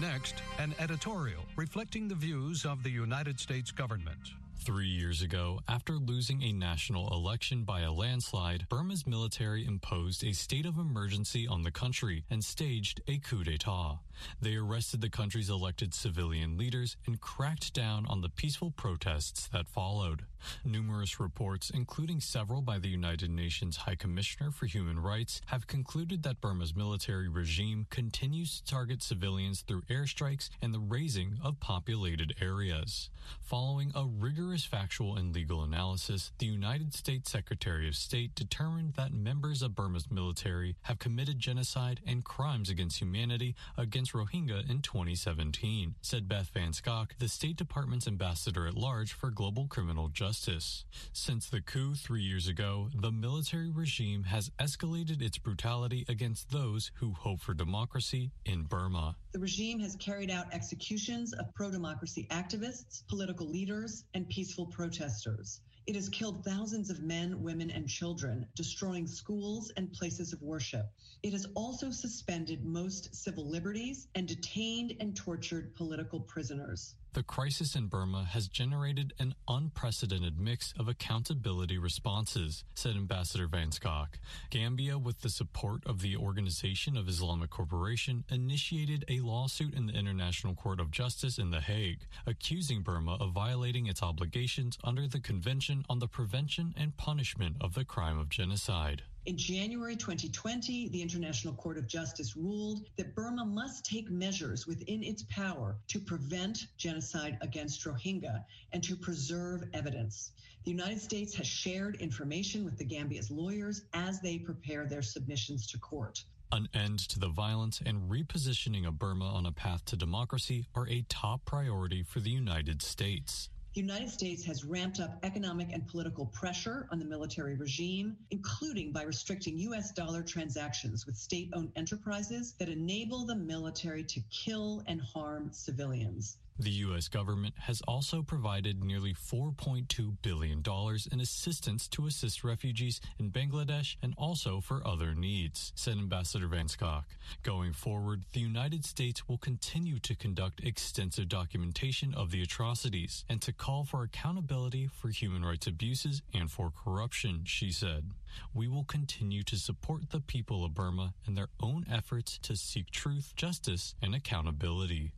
Next, 0.00 0.36
an 0.58 0.74
editorial 0.78 1.42
reflecting 1.56 2.08
the 2.08 2.14
views 2.14 2.64
of 2.64 2.82
the 2.82 2.88
United 2.88 3.38
States 3.38 3.70
government. 3.70 4.32
Three 4.62 4.88
years 4.88 5.22
ago, 5.22 5.60
after 5.68 5.94
losing 5.94 6.42
a 6.42 6.52
national 6.52 7.14
election 7.14 7.64
by 7.64 7.80
a 7.80 7.90
landslide, 7.90 8.66
Burma's 8.68 9.06
military 9.06 9.64
imposed 9.64 10.22
a 10.22 10.34
state 10.34 10.66
of 10.66 10.76
emergency 10.76 11.48
on 11.48 11.62
the 11.62 11.70
country 11.70 12.24
and 12.28 12.44
staged 12.44 13.00
a 13.08 13.18
coup 13.18 13.42
d'etat. 13.42 14.00
They 14.42 14.56
arrested 14.56 15.00
the 15.00 15.08
country's 15.08 15.48
elected 15.48 15.94
civilian 15.94 16.58
leaders 16.58 16.98
and 17.06 17.22
cracked 17.22 17.72
down 17.72 18.04
on 18.06 18.20
the 18.20 18.28
peaceful 18.28 18.70
protests 18.70 19.48
that 19.48 19.66
followed. 19.66 20.24
Numerous 20.64 21.20
reports, 21.20 21.70
including 21.70 22.20
several 22.20 22.60
by 22.60 22.78
the 22.78 22.88
United 22.88 23.30
Nations 23.30 23.76
High 23.76 23.94
Commissioner 23.94 24.50
for 24.50 24.66
Human 24.66 24.98
Rights, 24.98 25.40
have 25.46 25.66
concluded 25.66 26.22
that 26.22 26.40
Burma's 26.40 26.74
military 26.74 27.28
regime 27.28 27.86
continues 27.88 28.60
to 28.60 28.64
target 28.64 29.02
civilians 29.02 29.62
through 29.62 29.82
airstrikes 29.82 30.50
and 30.60 30.74
the 30.74 30.80
razing 30.80 31.38
of 31.42 31.60
populated 31.60 32.34
areas. 32.40 33.10
Following 33.42 33.92
a 33.94 34.06
rigorous 34.06 34.49
factual 34.58 35.16
and 35.16 35.34
legal 35.34 35.62
analysis, 35.62 36.32
the 36.38 36.46
United 36.46 36.92
States 36.92 37.30
Secretary 37.30 37.86
of 37.86 37.94
State 37.94 38.34
determined 38.34 38.94
that 38.94 39.12
members 39.12 39.62
of 39.62 39.74
Burma's 39.74 40.10
military 40.10 40.76
have 40.82 40.98
committed 40.98 41.38
genocide 41.38 42.00
and 42.06 42.24
crimes 42.24 42.68
against 42.68 42.98
humanity 42.98 43.54
against 43.78 44.12
Rohingya 44.12 44.68
in 44.68 44.82
2017, 44.82 45.94
said 46.02 46.28
Beth 46.28 46.50
Van 46.52 46.72
Schaack, 46.72 47.10
the 47.18 47.28
State 47.28 47.56
Department's 47.56 48.08
ambassador 48.08 48.66
at 48.66 48.74
large 48.74 49.12
for 49.12 49.30
global 49.30 49.66
criminal 49.68 50.08
justice. 50.08 50.84
Since 51.12 51.48
the 51.48 51.60
coup 51.60 51.94
three 51.94 52.22
years 52.22 52.48
ago, 52.48 52.90
the 52.94 53.12
military 53.12 53.70
regime 53.70 54.24
has 54.24 54.50
escalated 54.58 55.22
its 55.22 55.38
brutality 55.38 56.04
against 56.08 56.50
those 56.50 56.90
who 56.96 57.12
hope 57.12 57.40
for 57.40 57.54
democracy 57.54 58.32
in 58.44 58.64
Burma. 58.64 59.16
The 59.32 59.38
regime 59.38 59.78
has 59.80 59.94
carried 59.96 60.30
out 60.30 60.52
executions 60.52 61.32
of 61.34 61.54
pro 61.54 61.70
democracy 61.70 62.26
activists, 62.30 63.06
political 63.08 63.46
leaders, 63.46 64.04
and 64.14 64.28
peaceful 64.40 64.64
protesters. 64.64 65.60
It 65.86 65.94
has 65.96 66.08
killed 66.08 66.42
thousands 66.42 66.88
of 66.88 67.02
men, 67.02 67.42
women, 67.42 67.70
and 67.70 67.86
children, 67.86 68.46
destroying 68.54 69.06
schools 69.06 69.70
and 69.76 69.92
places 69.92 70.32
of 70.32 70.40
worship. 70.40 70.86
It 71.22 71.34
has 71.34 71.46
also 71.54 71.90
suspended 71.90 72.64
most 72.64 73.14
civil 73.14 73.46
liberties 73.46 74.08
and 74.14 74.26
detained 74.26 74.94
and 74.98 75.14
tortured 75.14 75.74
political 75.74 76.20
prisoners. 76.20 76.94
The 77.12 77.24
crisis 77.24 77.74
in 77.74 77.88
Burma 77.88 78.22
has 78.22 78.46
generated 78.46 79.14
an 79.18 79.34
unprecedented 79.48 80.38
mix 80.38 80.72
of 80.78 80.86
accountability 80.86 81.76
responses, 81.76 82.62
said 82.76 82.94
Ambassador 82.94 83.48
Van 83.48 83.70
Schaack. 83.70 84.20
Gambia, 84.50 84.96
with 84.96 85.20
the 85.22 85.28
support 85.28 85.84
of 85.86 86.02
the 86.02 86.16
Organization 86.16 86.96
of 86.96 87.08
Islamic 87.08 87.50
Cooperation, 87.50 88.22
initiated 88.30 89.04
a 89.08 89.18
lawsuit 89.18 89.74
in 89.74 89.86
the 89.86 89.92
International 89.92 90.54
Court 90.54 90.78
of 90.78 90.92
Justice 90.92 91.36
in 91.36 91.50
The 91.50 91.60
Hague, 91.60 92.06
accusing 92.26 92.82
Burma 92.82 93.16
of 93.16 93.32
violating 93.32 93.86
its 93.86 94.04
obligations 94.04 94.78
under 94.84 95.08
the 95.08 95.20
Convention 95.20 95.84
on 95.88 95.98
the 95.98 96.06
Prevention 96.06 96.74
and 96.76 96.96
Punishment 96.96 97.56
of 97.60 97.74
the 97.74 97.84
Crime 97.84 98.20
of 98.20 98.28
Genocide. 98.28 99.02
In 99.30 99.36
January 99.36 99.94
2020, 99.94 100.88
the 100.88 101.00
International 101.00 101.54
Court 101.54 101.78
of 101.78 101.86
Justice 101.86 102.36
ruled 102.36 102.80
that 102.96 103.14
Burma 103.14 103.44
must 103.44 103.84
take 103.84 104.10
measures 104.10 104.66
within 104.66 105.04
its 105.04 105.22
power 105.30 105.76
to 105.86 106.00
prevent 106.00 106.66
genocide 106.76 107.38
against 107.40 107.84
Rohingya 107.84 108.44
and 108.72 108.82
to 108.82 108.96
preserve 108.96 109.62
evidence. 109.72 110.32
The 110.64 110.72
United 110.72 111.00
States 111.00 111.32
has 111.36 111.46
shared 111.46 111.94
information 112.00 112.64
with 112.64 112.76
the 112.76 112.84
Gambia's 112.84 113.30
lawyers 113.30 113.82
as 113.94 114.20
they 114.20 114.36
prepare 114.36 114.84
their 114.84 115.00
submissions 115.00 115.64
to 115.68 115.78
court. 115.78 116.24
An 116.50 116.68
end 116.74 116.98
to 117.10 117.20
the 117.20 117.28
violence 117.28 117.80
and 117.86 118.10
repositioning 118.10 118.84
of 118.84 118.98
Burma 118.98 119.26
on 119.26 119.46
a 119.46 119.52
path 119.52 119.84
to 119.84 119.96
democracy 119.96 120.66
are 120.74 120.88
a 120.88 121.02
top 121.08 121.44
priority 121.44 122.02
for 122.02 122.18
the 122.18 122.30
United 122.30 122.82
States. 122.82 123.48
The 123.72 123.80
United 123.80 124.10
States 124.10 124.42
has 124.46 124.64
ramped 124.64 124.98
up 124.98 125.20
economic 125.22 125.70
and 125.72 125.86
political 125.86 126.26
pressure 126.26 126.88
on 126.90 126.98
the 126.98 127.04
military 127.04 127.54
regime, 127.54 128.16
including 128.32 128.90
by 128.90 129.02
restricting 129.02 129.56
U.S. 129.58 129.92
dollar 129.92 130.24
transactions 130.24 131.06
with 131.06 131.16
state 131.16 131.50
owned 131.52 131.70
enterprises 131.76 132.54
that 132.58 132.68
enable 132.68 133.24
the 133.24 133.36
military 133.36 134.02
to 134.02 134.20
kill 134.22 134.82
and 134.88 135.00
harm 135.00 135.52
civilians. 135.52 136.38
The 136.60 136.84
U.S. 136.88 137.08
government 137.08 137.54
has 137.60 137.80
also 137.88 138.20
provided 138.22 138.84
nearly 138.84 139.14
$4.2 139.14 140.16
billion 140.20 140.62
in 141.10 141.20
assistance 141.20 141.88
to 141.88 142.06
assist 142.06 142.44
refugees 142.44 143.00
in 143.18 143.30
Bangladesh 143.30 143.96
and 144.02 144.12
also 144.18 144.60
for 144.60 144.86
other 144.86 145.14
needs, 145.14 145.72
said 145.74 145.96
Ambassador 145.96 146.48
Van 146.48 146.66
Schaack. 146.68 147.04
Going 147.42 147.72
forward, 147.72 148.24
the 148.34 148.40
United 148.40 148.84
States 148.84 149.26
will 149.26 149.38
continue 149.38 149.98
to 150.00 150.14
conduct 150.14 150.60
extensive 150.62 151.30
documentation 151.30 152.12
of 152.12 152.30
the 152.30 152.42
atrocities 152.42 153.24
and 153.26 153.40
to 153.40 153.54
call 153.54 153.84
for 153.84 154.02
accountability 154.02 154.86
for 154.86 155.08
human 155.08 155.42
rights 155.42 155.66
abuses 155.66 156.20
and 156.34 156.50
for 156.50 156.70
corruption, 156.70 157.40
she 157.46 157.72
said. 157.72 158.10
We 158.52 158.68
will 158.68 158.84
continue 158.84 159.44
to 159.44 159.56
support 159.56 160.10
the 160.10 160.20
people 160.20 160.62
of 160.62 160.74
Burma 160.74 161.14
in 161.26 161.36
their 161.36 161.48
own 161.58 161.86
efforts 161.90 162.38
to 162.42 162.54
seek 162.54 162.90
truth, 162.90 163.32
justice, 163.34 163.94
and 164.02 164.14
accountability. 164.14 165.12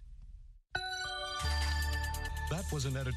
That 2.52 2.70
was 2.70 2.84
an 2.84 2.98
editorial. 2.98 3.12